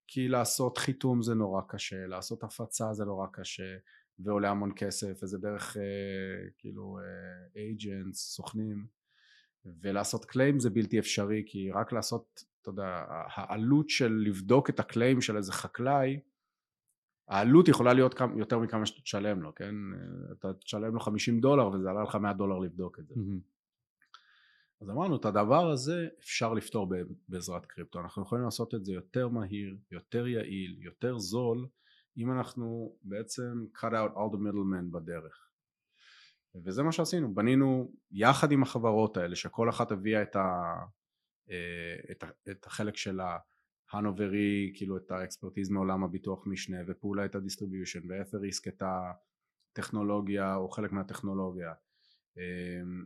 [0.08, 3.76] כי לעשות חיתום זה נורא קשה, לעשות הפצה זה נורא קשה
[4.18, 6.98] ועולה המון כסף וזה דרך אה, כאילו
[7.56, 8.86] אייג'נטס, אה, סוכנים.
[9.64, 15.20] ולעשות קליים זה בלתי אפשרי כי רק לעשות, אתה יודע, העלות של לבדוק את הקליים
[15.20, 16.20] של איזה חקלאי
[17.30, 19.74] העלות יכולה להיות כמה, יותר מכמה שאתה תשלם לו, כן?
[20.32, 23.14] אתה תשלם לו 50 דולר וזה עלה לך 100 דולר לבדוק את זה.
[23.14, 23.50] Mm-hmm.
[24.80, 26.92] אז אמרנו את הדבר הזה אפשר לפתור
[27.28, 31.66] בעזרת קריפטו אנחנו יכולים לעשות את זה יותר מהיר יותר יעיל יותר זול
[32.16, 35.48] אם אנחנו בעצם cut out all the middlemen בדרך
[36.64, 40.74] וזה מה שעשינו בנינו יחד עם החברות האלה שכל אחת הביאה את, ה,
[41.50, 43.38] אה, את, ה, את החלק שלה
[43.92, 48.68] Hannover Re כאילו את ה expertise מעולם הביטוח משנה ופולה את ה distribution ו Etherisc
[48.68, 48.82] את
[49.72, 51.72] הטכנולוגיה או חלק מהטכנולוגיה
[52.36, 53.04] אמ,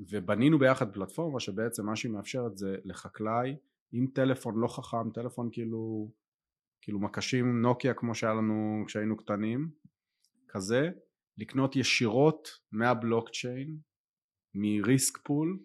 [0.00, 3.56] ובנינו ביחד פלטפורמה שבעצם מה שהיא מאפשרת זה לחקלאי
[3.92, 6.10] עם טלפון לא חכם, טלפון כאילו,
[6.80, 9.70] כאילו מקשים נוקיה כמו שהיה לנו כשהיינו קטנים,
[10.48, 10.90] כזה,
[11.38, 13.78] לקנות ישירות מהבלוקצ'יין,
[14.54, 15.58] מ risk pool,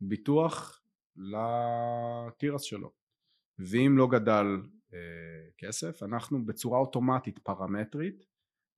[0.00, 0.82] ביטוח
[1.16, 3.03] לתירס שלו.
[3.58, 4.46] ואם לא גדל
[4.94, 4.98] אה,
[5.58, 8.24] כסף, אנחנו בצורה אוטומטית פרמטרית,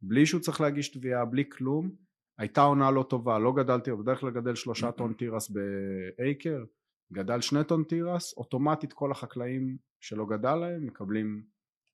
[0.02, 1.90] בלי שהוא צריך להגיש תביעה, בלי כלום,
[2.38, 6.64] הייתה עונה לא טובה, לא גדלתי, בדרך כלל גדל שלושה טון תירס באייקר,
[7.12, 11.44] גדל שני טון תירס, אוטומטית כל החקלאים שלא גדל להם מקבלים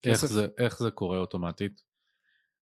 [0.02, 0.22] כסף.
[0.22, 1.82] איך זה, איך זה קורה אוטומטית?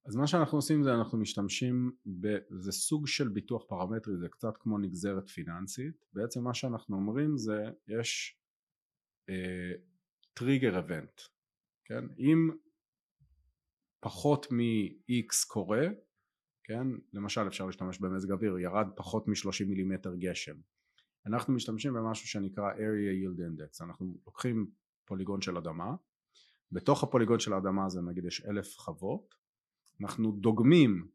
[0.07, 1.91] אז מה שאנחנו עושים זה אנחנו משתמשים,
[2.21, 7.37] ב, זה סוג של ביטוח פרמטרי, זה קצת כמו נגזרת פיננסית, בעצם מה שאנחנו אומרים
[7.37, 8.41] זה יש
[10.35, 11.20] טריגר אבנט,
[11.85, 12.05] כן?
[12.18, 12.51] אם
[14.01, 15.87] פחות מ-X קורה
[16.70, 16.87] כן?
[17.12, 20.57] למשל אפשר להשתמש במזג אוויר, ירד פחות מ-30 מילימטר גשם.
[21.26, 24.70] אנחנו משתמשים במשהו שנקרא area yield index, אנחנו לוקחים
[25.05, 25.95] פוליגון של אדמה,
[26.72, 29.35] בתוך הפוליגון של האדמה הזה נגיד יש אלף חוות,
[30.01, 31.09] אנחנו דוגמים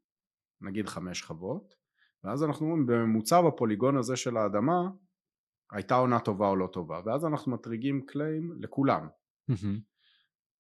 [0.62, 1.76] נגיד חמש חוות,
[2.24, 4.90] ואז אנחנו אומרים בממוצע בפוליגון הזה של האדמה
[5.72, 9.08] הייתה עונה טובה או לא טובה, ואז אנחנו מטריגים קליים לכולם.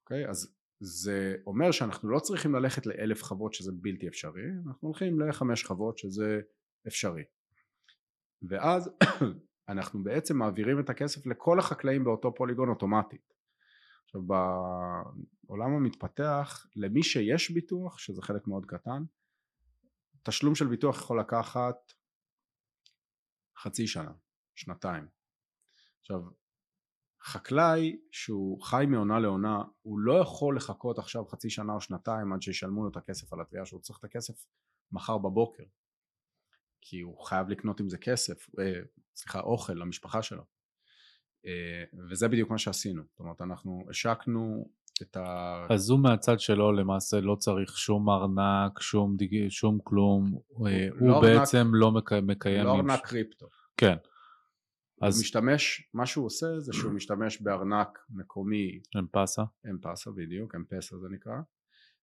[0.03, 0.29] אוקיי?
[0.29, 5.65] אז זה אומר שאנחנו לא צריכים ללכת לאלף חוות שזה בלתי אפשרי, אנחנו הולכים לחמש
[5.65, 6.41] חוות שזה
[6.87, 7.23] אפשרי.
[8.49, 8.89] ואז
[9.69, 13.33] אנחנו בעצם מעבירים את הכסף לכל החקלאים באותו פוליגון אוטומטית.
[14.05, 19.03] עכשיו בעולם המתפתח למי שיש ביטוח שזה חלק מאוד קטן
[20.25, 21.75] תשלום של ביטוח יכול לקחת
[23.57, 24.11] חצי שנה,
[24.55, 25.07] שנתיים.
[26.01, 26.21] עכשיו
[27.23, 32.41] חקלאי שהוא חי מעונה לעונה הוא לא יכול לחכות עכשיו חצי שנה או שנתיים עד
[32.41, 34.45] שישלמו לו את הכסף על התביעה שהוא צריך את הכסף
[34.91, 35.63] מחר בבוקר.
[36.81, 38.81] כי הוא חייב לקנות עם זה כסף, אה,
[39.15, 40.43] סליחה אוכל למשפחה שלו.
[41.45, 43.03] אה, וזה בדיוק מה שעשינו.
[43.11, 44.69] זאת אומרת אנחנו השקנו
[45.01, 45.67] את ה...
[45.69, 49.49] אז הוא מהצד שלו למעשה לא צריך שום ארנק, שום, דיג...
[49.49, 52.13] שום כלום, אה, הוא לא ארנק- בעצם לא מק...
[52.13, 52.63] מקיים...
[52.65, 53.47] לא ארנק קריפטו.
[53.77, 53.95] כן.
[55.01, 59.43] אז משתמש, מה שהוא עושה זה שהוא משתמש בארנק מקומי הם פסה.
[59.69, 61.33] אמפסה בדיוק, אמפסה זה נקרא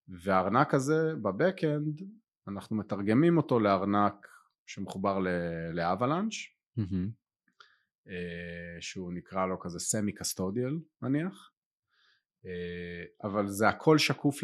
[0.09, 2.03] והארנק הזה בבקאנד
[2.49, 4.27] אנחנו מתרגמים אותו לארנק
[4.67, 5.19] שמחובר
[5.73, 6.35] ל Avalanche.
[8.09, 11.53] אה, שהוא נקרא לו כזה semi custodial נניח
[12.47, 14.43] אה, אבל זה הכל שקוף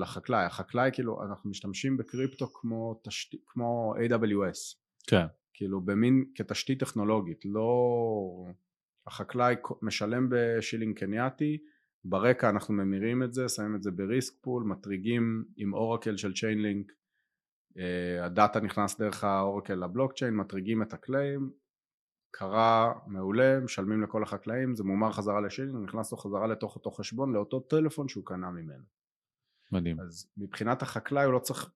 [0.00, 3.38] לחקלאי, החקלאי כאילו אנחנו משתמשים בקריפטו כמו, תשת...
[3.46, 5.26] כמו AWS כן.
[5.58, 7.70] כאילו במין כתשתית טכנולוגית לא
[9.06, 11.58] החקלאי משלם בשילינג קנייתי
[12.04, 16.34] ברקע אנחנו ממירים את זה שמים את זה ב risk pool מטריגים עם oracle של
[16.34, 16.92] Chainlink
[17.78, 21.50] אה, הדאטה נכנס דרך האורקל לבלוקצ'יין מטריגים את הקליים
[22.30, 27.32] קרה מעולה משלמים לכל החקלאים זה מומר חזרה לשילינג נכנס לו חזרה לתוך אותו חשבון
[27.32, 28.84] לאותו טלפון שהוא קנה ממנו
[29.72, 30.00] מדהים.
[30.00, 31.70] אז מבחינת החקלאי הוא לא צריך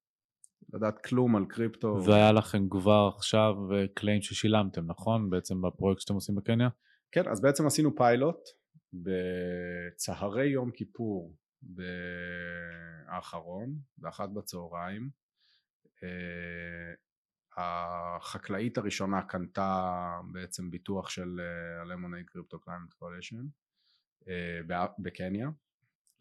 [0.73, 3.55] לדעת כלום על קריפטו והיה לכם כבר עכשיו
[3.95, 5.31] קליים ששילמתם, נכון?
[5.31, 6.69] בעצם בפרויקט שאתם עושים בקניה?
[7.13, 8.39] כן, אז בעצם עשינו פיילוט
[8.93, 11.37] בצהרי יום כיפור
[13.09, 15.11] האחרון, באחת בצהריים.
[16.03, 16.95] אה,
[17.57, 19.91] החקלאית הראשונה קנתה
[20.33, 21.41] בעצם ביטוח של
[21.81, 23.47] ה Lemonade Crypto Climate Coalition
[24.99, 25.49] בקניה.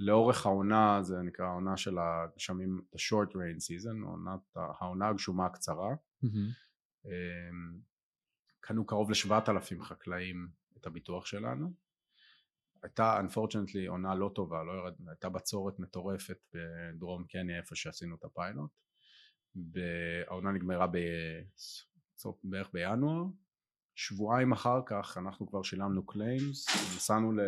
[0.02, 5.96] לאורך העונה זה נקרא העונה של הגשמים, the short rain season, עונת, העונה הגשומה הקצרה.
[7.06, 7.80] אמ,
[8.60, 10.48] קנו קרוב לשבעת אלפים חקלאים
[10.78, 11.74] את הביטוח שלנו.
[12.84, 18.24] הייתה unfortunately עונה לא טובה לא ירד, הייתה בצורת מטורפת בדרום קניה איפה שעשינו את
[18.24, 18.72] הפיילוט.
[20.28, 20.98] העונה נגמרה ב...
[22.44, 23.26] בערך בינואר.
[23.96, 27.40] שבועיים אחר כך אנחנו כבר שילמנו claims נסענו, ל...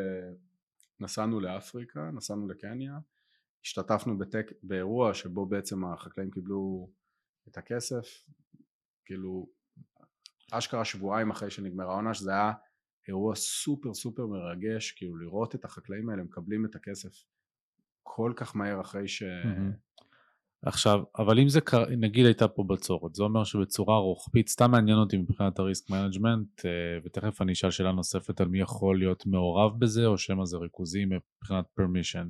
[1.03, 2.99] נסענו לאפריקה נסענו לקניה
[3.63, 4.51] השתתפנו בטק...
[4.63, 6.89] באירוע שבו בעצם החקלאים קיבלו
[7.47, 8.25] את הכסף
[9.05, 9.47] כאילו
[10.51, 12.51] אשכרה שבועיים אחרי שנגמרה העונה שזה היה
[13.07, 17.25] אירוע סופר סופר מרגש כאילו לראות את החקלאים האלה מקבלים את הכסף
[18.03, 19.23] כל כך מהר אחרי ש...
[19.23, 19.71] מהמם.
[20.65, 21.59] עכשיו, אבל אם זה
[21.97, 26.61] נגיד הייתה פה בצורת, זה אומר שבצורה רוחבית, סתם מעניין אותי מבחינת ה risk management,
[27.05, 31.05] ותכף אני אשאל שאלה נוספת על מי יכול להיות מעורב בזה, או שמא זה ריכוזי
[31.05, 32.29] מבחינת permission.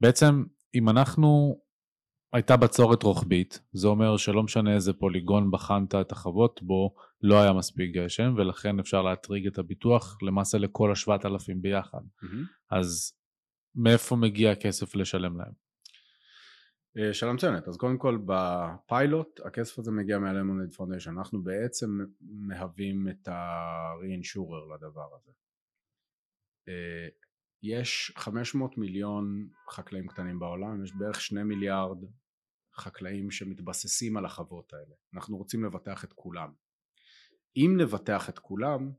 [0.00, 0.44] בעצם,
[0.74, 1.60] אם אנחנו,
[2.32, 7.52] הייתה בצורת רוחבית, זה אומר שלא משנה איזה פוליגון בחנת את החוות בו, לא היה
[7.52, 12.00] מספיק גשם, ולכן אפשר להטריג את הביטוח למעשה לכל השבעת אלפים ביחד.
[12.22, 12.44] מהמם.
[12.70, 13.12] אז
[13.74, 15.61] מאיפה מגיע הכסף לשלם להם?
[17.12, 23.08] שאלה מצוינת אז קודם כל בפיילוט הכסף הזה מגיע מה Lemonade Foundation אנחנו בעצם מהווים
[23.08, 25.32] את ה-reinsurer לדבר הזה.
[26.68, 27.08] אה,
[27.62, 31.98] יש 500 מיליון חקלאים קטנים בעולם יש בערך 2 מיליארד
[32.76, 34.94] חקלאים שמתבססים על החוות האלה.
[35.14, 36.52] אנחנו רוצים לבטח את כולם.
[37.56, 38.92] אם נבטח את כולם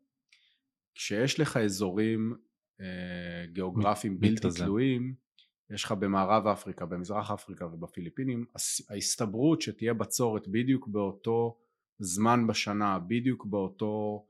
[0.95, 2.33] כשיש לך אזורים
[2.81, 4.47] אה, גיאוגרפיים בלתי.
[4.55, 5.15] תלויים
[5.69, 11.57] יש לך במערב אפריקה, במזרח אפריקה ובפיליפינים, הס- ההסתברות שתהיה בצורת בדיוק באותו
[11.99, 14.25] זמן בשנה, בדיוק באותו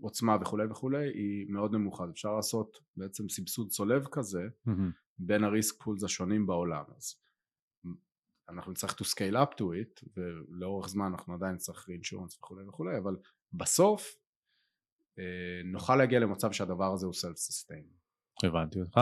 [0.00, 2.04] עוצמה וכולי וכולי, היא מאוד נמוכה.
[2.10, 4.90] אפשר לעשות בעצם סבסוד צולב כזה מהמם.
[5.18, 6.84] בין הריסק פולס השונים בעולם.
[6.96, 7.14] אז
[8.48, 12.98] אנחנו נצטרך to scale up to it, ולאורך זמן אנחנו עדיין נצטרך reinsurance וכולי וכולי,
[12.98, 13.16] אבל
[13.52, 14.16] בסוף
[15.18, 15.24] אה,
[15.64, 17.86] נוכל להגיע למצב שהדבר הזה הוא self-sustain.
[18.46, 19.00] הבנתי אותך.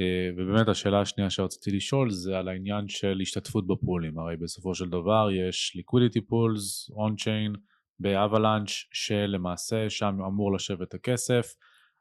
[0.00, 4.18] אה, ובאמת השאלה השנייה שרציתי לשאול זה על העניין של השתתפות בפולים.
[4.18, 7.58] הרי בסופו של דבר יש liquidity pools, on-chain,
[8.00, 11.54] באבלנץ' שלמעשה שם אמור לשבת הכסף.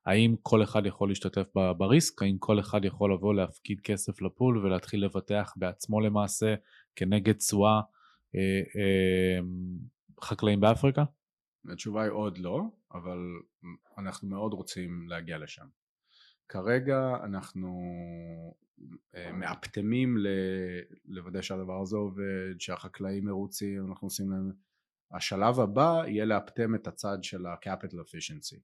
[0.05, 2.21] האם כל אחד יכול להשתתף בריסק?
[2.21, 6.55] האם כל אחד יכול לבוא להפקיד כסף לפול ולהתחיל לבטח בעצמו למעשה
[6.95, 7.81] כנגד תשואה
[8.35, 9.39] אה, אה,
[10.21, 11.03] חקלאים באפריקה?
[11.71, 12.61] התשובה היא עוד לא,
[12.93, 13.17] אבל
[13.97, 15.65] אנחנו מאוד רוצים להגיע לשם.
[16.51, 17.81] כרגע אנחנו
[19.15, 20.17] אה, מאפטמים
[21.05, 24.51] לוודא שהדבר הזה עובד, שהחקלאים מרוצים, אנחנו עושים להם...
[25.13, 28.59] השלב הבא יהיה לאפטם את הצד של ה-capital efficiency,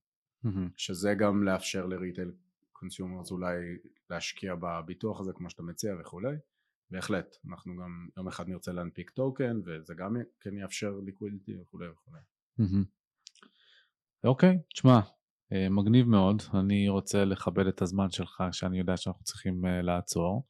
[0.45, 0.69] mm-hmm.
[0.77, 2.31] שזה גם לאפשר ל retail
[2.71, 3.57] consumers אולי
[4.09, 6.35] להשקיע בביטוח הזה כמו שאתה מציע וכולי.
[6.91, 12.19] בהחלט, אנחנו גם יום אחד נרצה להנפיק טוקן וזה גם כן יאפשר liquidity וכולי וכולי.
[14.23, 14.99] אוקיי, תשמע,
[15.51, 20.45] מגניב מאוד, אני רוצה לכבד את הזמן שלך שאני יודע שאנחנו צריכים אה, לעצור.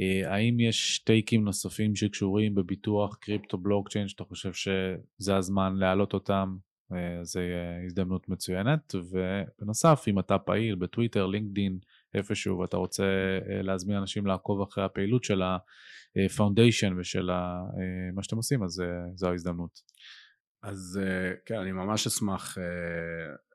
[0.00, 6.56] אה, האם יש טייקים נוספים שקשורים בביטוח קריפטו בלוקצ'יין שאתה חושב שזה הזמן להעלות אותם?
[7.22, 7.40] זה
[7.86, 11.78] הזדמנות מצוינת ובנוסף אם אתה פעיל בטוויטר, לינקדין,
[12.14, 13.04] איפשהו ואתה רוצה
[13.62, 15.42] להזמין אנשים לעקוב אחרי הפעילות של
[16.16, 17.30] ה foundation ושל
[18.14, 18.82] מה שאתם עושים אז
[19.14, 19.80] זו ההזדמנות.
[20.62, 21.00] אז
[21.46, 22.58] כן אני ממש אשמח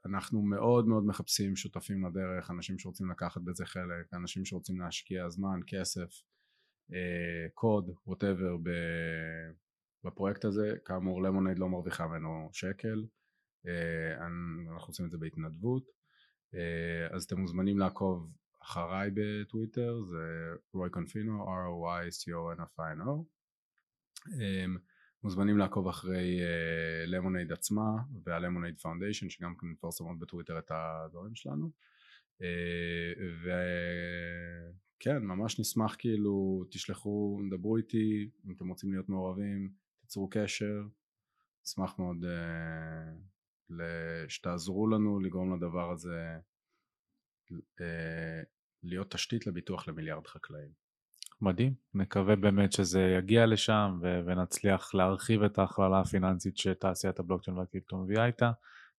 [0.06, 5.60] אנחנו מאוד מאוד מחפשים שותפים לדרך, אנשים שרוצים לקחת בזה חלק, אנשים שרוצים להשקיע זמן,
[5.68, 6.10] כסף,
[6.93, 8.57] אה, קוד, whatever
[10.04, 13.06] בפרויקט הזה, כאמור Lemonade לא מרוויחה ממנו שקל,
[13.68, 14.26] אה,
[14.74, 15.84] אנחנו עושים את זה בהתנדבות,
[16.56, 18.32] אה, אז אתם מוזמנים לעקוב
[18.64, 23.24] אחריי בטוויטר, זה רוי קונפינו, R-O-Y-C-O-N-F-I-N-O
[25.24, 26.39] מוזמנים לעקוב אחרי
[27.07, 27.91] Lemonade uh, עצמה
[28.24, 31.72] וה Lemonade Foundation שגם כן מפרסמות בטוויטר את הדברים שלנו.
[32.39, 32.43] uh,
[34.99, 40.84] וכן ממש נשמח כאילו תשלחו דברו איתי אם אתם רוצים להיות מעורבים תיצרו קשר.
[41.65, 42.26] נשמח מאוד
[43.69, 43.74] uh,
[44.28, 46.38] שתעזרו לנו לגרום לדבר הזה
[48.84, 50.80] להיות תשתית לביטוח למיליארד חקלאים
[51.41, 57.97] מדהים, נקווה באמת שזה יגיע לשם ו- ונצליח להרחיב את ההכללה הפיננסית שתעשיית הבלוקצ'יין והקריפטו
[57.97, 58.51] מביאה איתה.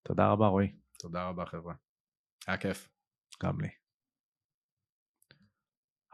[0.03, 0.73] תודה רבה רועי.
[0.99, 1.75] תודה רבה חבר'ה.
[2.47, 2.89] היה כיף.
[3.43, 3.69] גם לי.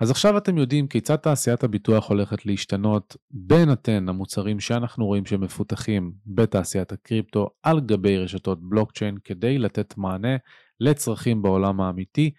[0.00, 6.12] אז עכשיו אתם יודעים כיצד תעשיית הביטוח הולכת להשתנות בין אתן המוצרים שאנחנו רואים שמפותחים
[6.26, 10.36] בתעשיית הקריפטו על גבי רשתות בלוקצ'יין כדי לתת מענה
[10.80, 12.30] לצרכים בעולם האמיתי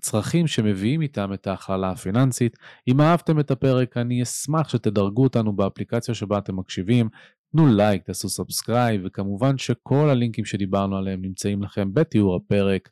[0.00, 2.56] צרכים שמביאים איתם את ההכללה הפיננסית.
[2.88, 7.08] אם אהבתם את הפרק אני אשמח שתדרגו אותנו באפליקציה שבה אתם מקשיבים,
[7.52, 12.88] תנו לייק, תעשו subscribe וכמובן שכל הלינקים שדיברנו עליהם נמצאים לכם בתיאור הפרק.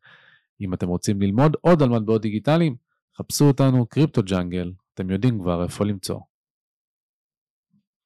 [0.61, 2.77] אם אתם רוצים ללמוד עוד על מטבעות דיגיטליים,
[3.19, 6.21] חפשו אותנו Crypto Jungle, אתם יודעים כבר איפה למצוא.